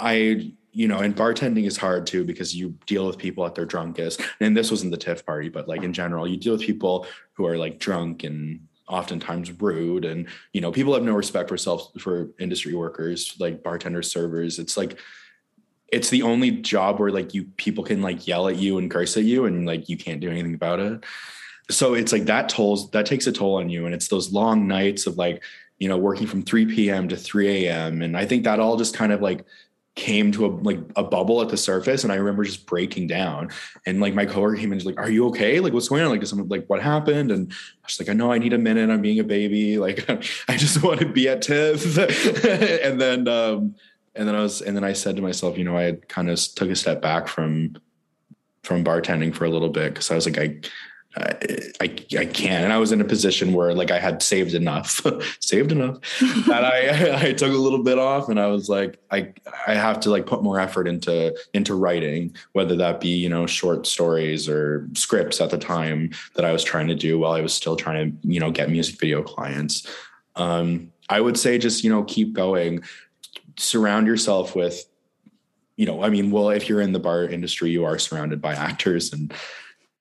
i 0.00 0.52
you 0.72 0.88
know, 0.88 1.00
and 1.00 1.14
bartending 1.14 1.66
is 1.66 1.76
hard 1.76 2.06
too 2.06 2.24
because 2.24 2.56
you 2.56 2.70
deal 2.86 3.06
with 3.06 3.18
people 3.18 3.44
at 3.44 3.54
their 3.54 3.66
drunkest. 3.66 4.22
And 4.40 4.56
this 4.56 4.70
wasn't 4.70 4.90
the 4.90 4.96
TIFF 4.96 5.24
party, 5.24 5.50
but 5.50 5.68
like 5.68 5.82
in 5.82 5.92
general, 5.92 6.26
you 6.26 6.38
deal 6.38 6.54
with 6.54 6.62
people 6.62 7.06
who 7.34 7.46
are 7.46 7.58
like 7.58 7.78
drunk 7.78 8.24
and 8.24 8.66
oftentimes 8.88 9.50
rude. 9.60 10.04
And 10.04 10.26
you 10.52 10.60
know 10.60 10.72
people 10.72 10.94
have 10.94 11.02
no 11.02 11.14
respect 11.14 11.48
for 11.48 11.56
self 11.56 11.90
for 11.98 12.30
industry 12.38 12.74
workers 12.74 13.36
like 13.38 13.62
bartenders 13.62 14.10
servers. 14.10 14.58
It's 14.58 14.76
like 14.76 14.98
it's 15.88 16.10
the 16.10 16.22
only 16.22 16.50
job 16.50 16.98
where 16.98 17.10
like 17.10 17.34
you 17.34 17.44
people 17.56 17.84
can 17.84 18.02
like 18.02 18.26
yell 18.26 18.48
at 18.48 18.56
you 18.56 18.78
and 18.78 18.90
curse 18.90 19.16
at 19.16 19.24
you 19.24 19.44
and 19.44 19.66
like 19.66 19.88
you 19.88 19.96
can't 19.96 20.20
do 20.20 20.30
anything 20.30 20.54
about 20.54 20.80
it. 20.80 21.04
So 21.70 21.94
it's 21.94 22.12
like 22.12 22.24
that 22.24 22.48
tolls 22.48 22.90
that 22.90 23.06
takes 23.06 23.26
a 23.26 23.32
toll 23.32 23.56
on 23.56 23.68
you. 23.68 23.86
And 23.86 23.94
it's 23.94 24.08
those 24.08 24.32
long 24.32 24.66
nights 24.66 25.06
of 25.06 25.16
like 25.16 25.42
you 25.78 25.88
know 25.88 25.98
working 25.98 26.28
from 26.28 26.42
3 26.42 26.66
p.m 26.66 27.08
to 27.08 27.16
3 27.16 27.66
a.m 27.66 28.02
and 28.02 28.16
i 28.16 28.24
think 28.24 28.44
that 28.44 28.60
all 28.60 28.76
just 28.76 28.94
kind 28.94 29.10
of 29.10 29.20
like 29.20 29.44
came 29.94 30.32
to 30.32 30.46
a 30.46 30.48
like 30.48 30.78
a 30.96 31.04
bubble 31.04 31.42
at 31.42 31.50
the 31.50 31.56
surface 31.56 32.02
and 32.02 32.12
I 32.12 32.16
remember 32.16 32.44
just 32.44 32.64
breaking 32.66 33.08
down 33.08 33.50
and 33.84 34.00
like 34.00 34.14
my 34.14 34.24
coworker 34.24 34.56
came 34.56 34.72
in 34.72 34.78
and 34.78 34.86
like, 34.86 34.98
are 34.98 35.10
you 35.10 35.26
okay? 35.28 35.60
Like 35.60 35.74
what's 35.74 35.88
going 35.88 36.02
on? 36.02 36.10
Like 36.10 36.24
someone 36.26 36.48
like 36.48 36.66
what 36.66 36.80
happened? 36.80 37.30
And 37.30 37.52
I 37.52 37.86
was 37.86 38.00
like, 38.00 38.08
I 38.08 38.14
know 38.14 38.32
I 38.32 38.38
need 38.38 38.54
a 38.54 38.58
minute. 38.58 38.88
I'm 38.88 39.02
being 39.02 39.20
a 39.20 39.24
baby. 39.24 39.76
Like 39.78 40.08
I 40.48 40.56
just 40.56 40.82
want 40.82 41.00
to 41.00 41.06
be 41.06 41.28
at 41.28 41.42
TIFF. 41.42 41.98
and 42.84 43.00
then 43.00 43.28
um 43.28 43.74
and 44.14 44.26
then 44.26 44.34
I 44.34 44.40
was 44.40 44.62
and 44.62 44.74
then 44.74 44.84
I 44.84 44.94
said 44.94 45.16
to 45.16 45.22
myself, 45.22 45.58
you 45.58 45.64
know, 45.64 45.76
I 45.76 45.92
kind 46.08 46.30
of 46.30 46.38
took 46.38 46.70
a 46.70 46.76
step 46.76 47.02
back 47.02 47.28
from 47.28 47.76
from 48.64 48.84
bartending 48.84 49.34
for 49.34 49.44
a 49.44 49.50
little 49.50 49.68
bit 49.68 49.92
because 49.92 50.10
I 50.10 50.14
was 50.14 50.26
like, 50.26 50.38
I 50.38 50.60
I, 51.16 51.36
I, 51.80 51.84
I 52.18 52.26
can't. 52.26 52.64
And 52.64 52.72
I 52.72 52.78
was 52.78 52.92
in 52.92 53.00
a 53.00 53.04
position 53.04 53.52
where 53.52 53.74
like 53.74 53.90
I 53.90 53.98
had 53.98 54.22
saved 54.22 54.54
enough, 54.54 55.00
saved 55.40 55.72
enough 55.72 55.98
that 56.46 56.64
I, 56.64 57.28
I 57.28 57.32
took 57.32 57.52
a 57.52 57.56
little 57.56 57.82
bit 57.82 57.98
off 57.98 58.28
and 58.28 58.40
I 58.40 58.46
was 58.46 58.68
like, 58.68 58.98
I, 59.10 59.32
I 59.66 59.74
have 59.74 60.00
to 60.00 60.10
like 60.10 60.26
put 60.26 60.42
more 60.42 60.58
effort 60.58 60.88
into, 60.88 61.36
into 61.52 61.74
writing, 61.74 62.34
whether 62.52 62.76
that 62.76 63.00
be, 63.00 63.08
you 63.08 63.28
know, 63.28 63.46
short 63.46 63.86
stories 63.86 64.48
or 64.48 64.88
scripts 64.94 65.40
at 65.40 65.50
the 65.50 65.58
time 65.58 66.10
that 66.34 66.44
I 66.44 66.52
was 66.52 66.64
trying 66.64 66.88
to 66.88 66.94
do 66.94 67.18
while 67.18 67.32
I 67.32 67.40
was 67.40 67.52
still 67.52 67.76
trying 67.76 68.12
to, 68.12 68.28
you 68.28 68.40
know, 68.40 68.50
get 68.50 68.70
music 68.70 68.98
video 68.98 69.22
clients. 69.22 69.86
Um, 70.36 70.92
I 71.08 71.20
would 71.20 71.38
say 71.38 71.58
just, 71.58 71.84
you 71.84 71.90
know, 71.90 72.04
keep 72.04 72.32
going, 72.32 72.82
surround 73.58 74.06
yourself 74.06 74.56
with, 74.56 74.86
you 75.76 75.84
know, 75.84 76.02
I 76.02 76.08
mean, 76.08 76.30
well, 76.30 76.50
if 76.50 76.68
you're 76.68 76.80
in 76.80 76.92
the 76.92 76.98
bar 76.98 77.24
industry, 77.24 77.70
you 77.70 77.84
are 77.84 77.98
surrounded 77.98 78.40
by 78.40 78.54
actors 78.54 79.12
and, 79.12 79.32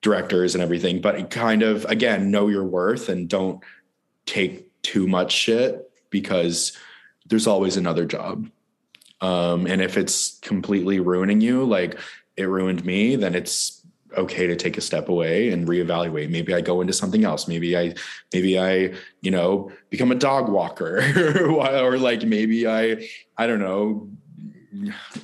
directors 0.02 0.56
and 0.56 0.64
everything, 0.64 1.02
but 1.02 1.30
kind 1.30 1.64
of 1.64 1.86
again, 1.86 2.32
know 2.32 2.48
your 2.48 2.64
worth 2.64 3.10
and 3.10 3.30
don't 3.30 3.64
take 4.26 4.68
too 4.82 5.08
much 5.08 5.32
shit 5.32 5.92
because 6.10 6.78
there's 7.28 7.48
always 7.48 7.78
another 7.78 8.06
job. 8.06 8.50
Um, 9.22 9.68
and 9.68 9.82
if 9.82 9.98
it's 9.98 10.40
completely 10.40 11.00
ruining 11.00 11.42
you, 11.42 11.64
like 11.64 12.00
it 12.36 12.44
ruined 12.44 12.84
me, 12.84 13.16
then 13.16 13.36
it's 13.36 13.86
okay 14.18 14.48
to 14.48 14.56
take 14.56 14.78
a 14.78 14.82
step 14.82 15.08
away 15.08 15.52
and 15.52 15.68
reevaluate. 15.68 16.30
Maybe 16.30 16.54
I 16.54 16.62
go 16.62 16.82
into 16.82 16.94
something 16.94 17.24
else. 17.24 17.48
Maybe 17.48 17.78
I, 17.78 17.94
maybe 18.34 18.60
I, 18.60 18.94
you 19.22 19.32
know, 19.32 19.72
become 19.90 20.12
a 20.12 20.16
dog 20.16 20.50
walker 20.50 21.02
or 21.48 21.98
like 21.98 22.24
maybe 22.24 22.68
I, 22.68 23.08
I 23.38 23.48
don't 23.48 23.60
know, 23.60 24.10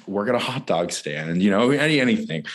work 0.06 0.30
at 0.30 0.36
a 0.36 0.40
hot 0.40 0.68
dog 0.68 0.92
stand, 0.92 1.42
you 1.42 1.50
know, 1.50 1.72
any 1.72 2.00
anything. 2.00 2.46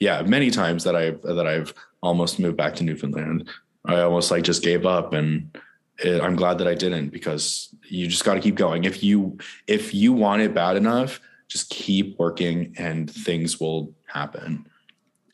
Yeah, 0.00 0.22
many 0.22 0.50
times 0.50 0.84
that 0.84 0.96
I've 0.96 1.22
that 1.22 1.46
I've 1.46 1.72
almost 2.02 2.38
moved 2.38 2.56
back 2.56 2.74
to 2.76 2.84
Newfoundland. 2.84 3.48
I 3.84 4.00
almost 4.00 4.30
like 4.30 4.44
just 4.44 4.62
gave 4.62 4.86
up 4.86 5.12
and 5.12 5.56
it, 5.98 6.20
I'm 6.22 6.36
glad 6.36 6.58
that 6.58 6.68
I 6.68 6.74
didn't 6.74 7.10
because 7.10 7.74
you 7.88 8.06
just 8.06 8.24
got 8.24 8.34
to 8.34 8.40
keep 8.40 8.54
going. 8.54 8.84
If 8.84 9.02
you 9.02 9.38
if 9.66 9.94
you 9.94 10.12
want 10.12 10.42
it 10.42 10.54
bad 10.54 10.76
enough, 10.76 11.20
just 11.48 11.70
keep 11.70 12.18
working 12.18 12.74
and 12.78 13.10
things 13.10 13.60
will 13.60 13.92
happen. 14.06 14.66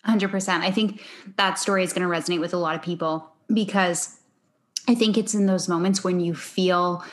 100%. 0.07 0.61
I 0.61 0.71
think 0.71 1.03
that 1.37 1.59
story 1.59 1.83
is 1.83 1.93
going 1.93 2.09
to 2.09 2.15
resonate 2.15 2.41
with 2.41 2.55
a 2.55 2.59
lot 2.59 2.77
of 2.77 2.83
people 2.83 3.29
because 3.53 4.21
I 4.89 4.95
think 4.95 5.19
it's 5.19 5.35
in 5.35 5.47
those 5.47 5.69
moments 5.69 6.05
when 6.05 6.21
you 6.21 6.35
feel 6.35 7.05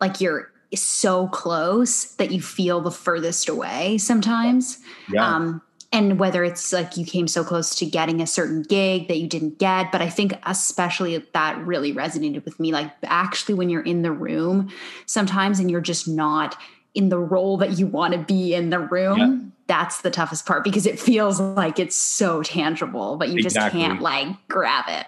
like 0.00 0.20
you're 0.20 0.50
so 0.74 1.28
close 1.28 2.14
that 2.14 2.30
you 2.30 2.40
feel 2.40 2.80
the 2.80 2.90
furthest 2.90 3.48
away 3.48 3.98
sometimes. 3.98 4.78
Yeah. 5.10 5.26
Um, 5.26 5.62
and 5.92 6.18
whether 6.18 6.42
it's 6.42 6.72
like 6.72 6.96
you 6.96 7.04
came 7.04 7.28
so 7.28 7.44
close 7.44 7.74
to 7.74 7.86
getting 7.86 8.20
a 8.20 8.26
certain 8.26 8.62
gig 8.62 9.08
that 9.08 9.18
you 9.18 9.28
didn't 9.28 9.58
get 9.58 9.92
but 9.92 10.00
i 10.00 10.08
think 10.08 10.34
especially 10.46 11.24
that 11.32 11.58
really 11.66 11.92
resonated 11.92 12.44
with 12.44 12.58
me 12.58 12.72
like 12.72 12.90
actually 13.04 13.54
when 13.54 13.68
you're 13.68 13.82
in 13.82 14.02
the 14.02 14.12
room 14.12 14.70
sometimes 15.06 15.60
and 15.60 15.70
you're 15.70 15.80
just 15.80 16.08
not 16.08 16.56
in 16.94 17.08
the 17.08 17.18
role 17.18 17.56
that 17.56 17.78
you 17.78 17.86
want 17.86 18.12
to 18.12 18.18
be 18.18 18.54
in 18.54 18.70
the 18.70 18.78
room 18.78 19.18
yeah. 19.18 19.38
that's 19.66 20.00
the 20.02 20.10
toughest 20.10 20.46
part 20.46 20.64
because 20.64 20.86
it 20.86 20.98
feels 20.98 21.40
like 21.40 21.78
it's 21.78 21.96
so 21.96 22.42
tangible 22.42 23.16
but 23.16 23.28
you 23.28 23.38
exactly. 23.38 23.80
just 23.80 23.88
can't 23.90 24.02
like 24.02 24.28
grab 24.48 24.84
it 24.88 25.06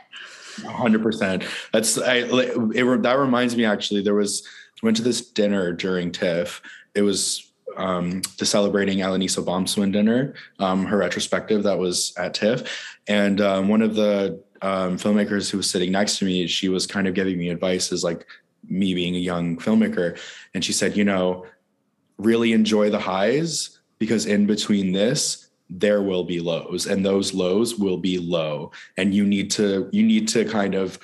100% 0.59 1.45
that's 1.73 1.99
I, 1.99 2.19
it, 2.19 3.03
that 3.03 3.19
reminds 3.19 3.57
me 3.57 3.65
actually 3.65 4.03
there 4.03 4.15
was 4.15 4.47
went 4.83 4.97
to 4.99 5.03
this 5.03 5.27
dinner 5.27 5.73
during 5.73 6.13
tiff 6.13 6.63
it 6.95 7.03
was 7.03 7.44
um, 7.77 8.23
the 8.39 8.47
celebrating 8.47 8.99
Alanis 8.99 9.43
Obomsawin 9.43 9.93
dinner, 9.93 10.35
um, 10.59 10.85
her 10.87 10.99
retrospective 10.99 11.63
that 11.65 11.79
was 11.79 12.13
at 12.17 12.35
TIFF. 12.35 12.99
And 13.07 13.41
um, 13.41 13.69
one 13.69 13.83
of 13.83 13.95
the 13.95 14.43
um, 14.63 14.97
filmmakers 14.99 15.51
who 15.51 15.59
was 15.59 15.71
sitting 15.71 15.93
next 15.93 16.19
to 16.19 16.25
me, 16.25 16.47
she 16.47 16.69
was 16.69 16.87
kind 16.87 17.07
of 17.07 17.15
giving 17.15 17.39
me 17.39 17.51
advice 17.51 17.93
as 17.93 18.05
like 18.05 18.27
me 18.69 18.95
being 18.95 19.15
a 19.15 19.19
young 19.19 19.57
filmmaker. 19.59 20.19
And 20.55 20.65
she 20.65 20.73
said, 20.73 20.97
you 20.97 21.05
know, 21.05 21.47
really 22.19 22.53
enjoy 22.53 22.91
the 22.91 22.99
highs 22.99 23.81
because 23.99 24.27
in 24.27 24.47
between 24.47 24.93
this 24.93 25.49
there 25.71 26.03
will 26.03 26.25
be 26.25 26.41
lows 26.41 26.87
and 26.87 27.05
those 27.05 27.33
lows 27.33 27.77
will 27.77 27.97
be 27.97 28.19
low 28.19 28.71
and 28.97 29.15
you 29.15 29.25
need 29.25 29.51
to 29.51 29.89
you 29.93 30.03
need 30.03 30.29
to 30.29 30.45
kind 30.45 30.75
of 30.75 30.99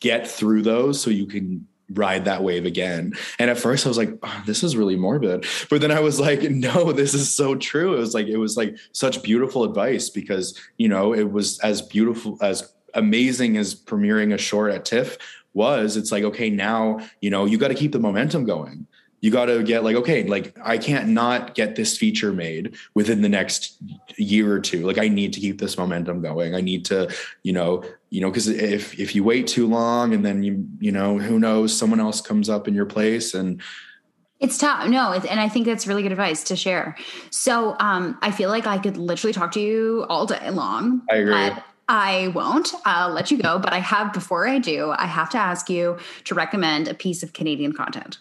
get 0.00 0.26
through 0.26 0.60
those 0.60 1.00
so 1.00 1.08
you 1.08 1.24
can 1.24 1.66
ride 1.94 2.24
that 2.24 2.42
wave 2.42 2.64
again. 2.64 3.14
And 3.38 3.50
at 3.50 3.58
first 3.58 3.86
i 3.86 3.88
was 3.88 3.98
like 3.98 4.18
oh, 4.22 4.42
this 4.46 4.62
is 4.62 4.76
really 4.76 4.96
morbid. 4.96 5.46
But 5.70 5.80
then 5.80 5.90
i 5.90 6.00
was 6.00 6.20
like 6.20 6.42
no 6.50 6.92
this 6.92 7.14
is 7.14 7.34
so 7.34 7.54
true. 7.54 7.94
It 7.94 7.98
was 7.98 8.14
like 8.14 8.26
it 8.26 8.38
was 8.38 8.56
like 8.56 8.76
such 8.92 9.22
beautiful 9.22 9.64
advice 9.64 10.10
because 10.10 10.58
you 10.78 10.88
know 10.88 11.12
it 11.14 11.30
was 11.30 11.58
as 11.60 11.82
beautiful 11.82 12.38
as 12.40 12.72
amazing 12.94 13.56
as 13.56 13.74
premiering 13.74 14.34
a 14.34 14.38
short 14.38 14.72
at 14.72 14.84
tiff 14.84 15.16
was. 15.54 15.96
It's 15.96 16.12
like 16.12 16.24
okay 16.24 16.50
now 16.50 17.00
you 17.20 17.30
know 17.30 17.44
you 17.44 17.58
got 17.58 17.68
to 17.68 17.74
keep 17.74 17.92
the 17.92 18.00
momentum 18.00 18.44
going 18.44 18.86
you 19.22 19.30
got 19.30 19.46
to 19.46 19.62
get 19.62 19.82
like 19.82 19.96
okay 19.96 20.24
like 20.24 20.56
i 20.62 20.76
can't 20.76 21.08
not 21.08 21.54
get 21.54 21.76
this 21.76 21.96
feature 21.96 22.32
made 22.32 22.76
within 22.92 23.22
the 23.22 23.28
next 23.28 23.78
year 24.16 24.52
or 24.52 24.60
two 24.60 24.84
like 24.84 24.98
i 24.98 25.08
need 25.08 25.32
to 25.32 25.40
keep 25.40 25.58
this 25.58 25.78
momentum 25.78 26.20
going 26.20 26.54
i 26.54 26.60
need 26.60 26.84
to 26.84 27.10
you 27.42 27.52
know 27.52 27.82
you 28.10 28.20
know 28.20 28.28
because 28.28 28.48
if 28.48 28.98
if 29.00 29.14
you 29.14 29.24
wait 29.24 29.46
too 29.46 29.66
long 29.66 30.12
and 30.12 30.22
then 30.22 30.42
you 30.42 30.68
you 30.78 30.92
know 30.92 31.18
who 31.18 31.38
knows 31.38 31.74
someone 31.74 32.00
else 32.00 32.20
comes 32.20 32.50
up 32.50 32.68
in 32.68 32.74
your 32.74 32.86
place 32.86 33.32
and 33.32 33.62
it's 34.40 34.58
tough. 34.58 34.88
No, 34.88 35.12
and 35.12 35.38
I 35.38 35.48
think 35.48 35.66
that's 35.66 35.86
really 35.86 36.02
good 36.02 36.10
advice 36.10 36.42
to 36.44 36.56
share. 36.56 36.96
So 37.30 37.76
um, 37.78 38.18
I 38.22 38.32
feel 38.32 38.48
like 38.48 38.66
I 38.66 38.78
could 38.78 38.96
literally 38.96 39.32
talk 39.32 39.52
to 39.52 39.60
you 39.60 40.04
all 40.08 40.26
day 40.26 40.50
long. 40.50 41.02
I 41.08 41.18
agree. 41.18 41.32
But 41.32 41.62
I 41.88 42.32
won't. 42.34 42.74
I'll 42.84 43.10
let 43.10 43.30
you 43.30 43.40
go. 43.40 43.60
But 43.60 43.72
I 43.72 43.78
have, 43.78 44.12
before 44.12 44.48
I 44.48 44.58
do, 44.58 44.92
I 44.96 45.06
have 45.06 45.30
to 45.30 45.38
ask 45.38 45.70
you 45.70 45.96
to 46.24 46.34
recommend 46.34 46.88
a 46.88 46.94
piece 46.94 47.22
of 47.22 47.32
Canadian 47.32 47.72
content. 47.72 48.18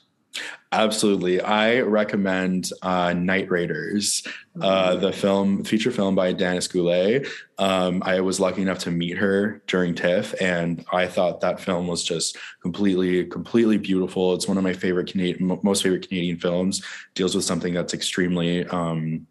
Absolutely. 0.74 1.42
I 1.42 1.82
recommend 1.82 2.72
uh, 2.82 3.12
Night 3.12 3.52
Raiders, 3.52 4.26
uh, 4.62 4.96
the 4.96 5.12
film, 5.12 5.66
feature 5.66 5.92
film 5.92 6.16
by 6.16 6.34
Danis 6.34 6.72
Goulet. 6.72 7.28
Um, 7.58 8.02
I 8.06 8.22
was 8.22 8.40
lucky 8.40 8.62
enough 8.62 8.80
to 8.80 8.92
meet 8.92 9.18
her 9.18 9.62
during 9.68 9.96
TIFF, 9.96 10.34
and 10.42 10.86
I 10.94 11.08
thought 11.08 11.42
that 11.42 11.60
film 11.60 11.88
was 11.88 12.04
just 12.04 12.38
completely, 12.62 13.26
completely 13.26 13.78
beautiful. 13.78 14.34
It's 14.34 14.48
one 14.48 14.58
of 14.58 14.64
my 14.64 14.72
favorite 14.72 15.12
Canadian, 15.12 15.60
most 15.62 15.84
favorite 15.84 16.08
Canadian 16.08 16.38
films. 16.38 16.82
Deals 17.16 17.36
with 17.36 17.44
something 17.44 17.74
that's 17.74 17.94
extremely, 17.94 18.66
um, 18.68 19.28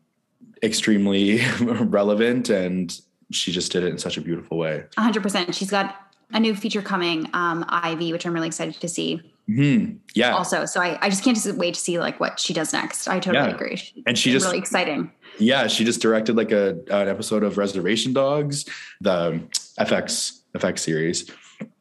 extremely 0.62 1.40
relevant, 1.60 2.50
and 2.50 3.00
she 3.30 3.50
just 3.50 3.72
did 3.72 3.82
it 3.82 3.88
in 3.88 3.98
such 3.98 4.18
a 4.18 4.20
beautiful 4.20 4.58
way. 4.58 4.84
100%. 4.98 5.54
She's 5.54 5.70
got 5.70 6.09
a 6.32 6.40
new 6.40 6.54
feature 6.54 6.82
coming, 6.82 7.28
um, 7.32 7.64
Ivy, 7.68 8.12
which 8.12 8.26
I'm 8.26 8.32
really 8.32 8.48
excited 8.48 8.80
to 8.80 8.88
see. 8.88 9.22
Mm-hmm. 9.48 9.96
Yeah. 10.14 10.34
Also, 10.34 10.64
so 10.64 10.80
I, 10.80 10.98
I 11.00 11.10
just 11.10 11.24
can't 11.24 11.36
just 11.36 11.52
wait 11.56 11.74
to 11.74 11.80
see 11.80 11.98
like 11.98 12.20
what 12.20 12.38
she 12.38 12.52
does 12.52 12.72
next. 12.72 13.08
I 13.08 13.18
totally 13.18 13.48
yeah. 13.48 13.54
agree. 13.54 13.82
and 14.06 14.16
she 14.16 14.30
just 14.30 14.46
really 14.46 14.58
exciting. 14.58 15.10
Yeah, 15.38 15.66
she 15.66 15.84
just 15.84 16.00
directed 16.00 16.36
like 16.36 16.52
a 16.52 16.78
an 16.90 17.08
episode 17.08 17.42
of 17.42 17.58
Reservation 17.58 18.12
Dogs, 18.12 18.64
the 19.00 19.40
FX 19.78 20.40
FX 20.54 20.80
series. 20.80 21.30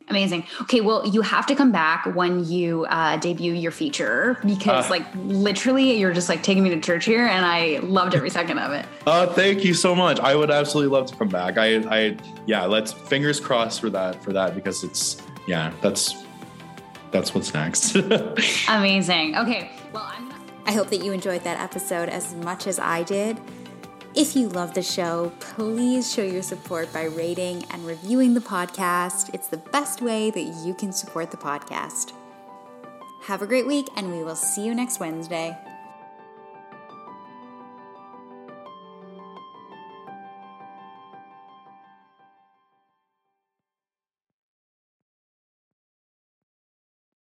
Amazing. 0.09 0.45
Okay, 0.61 0.81
well, 0.81 1.07
you 1.07 1.21
have 1.21 1.45
to 1.47 1.55
come 1.55 1.71
back 1.71 2.05
when 2.15 2.43
you 2.45 2.85
uh, 2.85 3.17
debut 3.17 3.53
your 3.53 3.71
feature 3.71 4.37
because, 4.45 4.87
uh, 4.87 4.89
like, 4.89 5.05
literally, 5.15 5.97
you're 5.97 6.13
just 6.13 6.29
like 6.29 6.41
taking 6.41 6.63
me 6.63 6.69
to 6.71 6.79
church 6.81 7.05
here, 7.05 7.25
and 7.25 7.45
I 7.45 7.79
loved 7.83 8.15
every 8.15 8.29
second 8.29 8.59
of 8.59 8.71
it. 8.71 8.85
Uh, 9.09 9.25
thank 9.25 9.65
you 9.65 9.73
so 9.73 9.95
much. 9.95 10.19
I 10.19 10.35
would 10.35 10.51
absolutely 10.51 10.95
love 10.95 11.07
to 11.07 11.15
come 11.15 11.29
back. 11.29 11.57
I, 11.57 11.77
I, 11.77 12.17
yeah, 12.45 12.65
let's 12.65 12.93
fingers 12.93 13.39
crossed 13.39 13.81
for 13.81 13.89
that 13.89 14.21
for 14.23 14.33
that 14.33 14.53
because 14.53 14.83
it's 14.83 15.19
yeah, 15.47 15.73
that's 15.81 16.23
that's 17.09 17.33
what's 17.33 17.51
next. 17.51 17.95
Amazing. 18.69 19.35
Okay. 19.35 19.71
Well, 19.91 20.03
I'm 20.15 20.29
I 20.69 20.71
hope 20.71 20.89
that 20.89 21.03
you 21.03 21.11
enjoyed 21.13 21.43
that 21.45 21.59
episode 21.59 22.09
as 22.09 22.35
much 22.35 22.67
as 22.67 22.77
I 22.77 23.01
did. 23.01 23.39
If 24.19 24.35
you 24.35 24.49
love 24.49 24.73
the 24.73 24.83
show, 24.83 25.31
please 25.39 26.11
show 26.11 26.23
your 26.23 26.41
support 26.41 26.91
by 26.91 27.05
rating 27.05 27.63
and 27.71 27.85
reviewing 27.85 28.33
the 28.33 28.41
podcast. 28.41 29.33
It's 29.33 29.47
the 29.47 29.55
best 29.55 30.01
way 30.01 30.29
that 30.29 30.41
you 30.41 30.73
can 30.73 30.91
support 30.91 31.31
the 31.31 31.37
podcast. 31.37 32.11
Have 33.21 33.41
a 33.41 33.47
great 33.47 33.65
week, 33.65 33.87
and 33.95 34.11
we 34.11 34.21
will 34.21 34.35
see 34.35 34.65
you 34.65 34.75
next 34.75 34.99
Wednesday. 34.99 35.57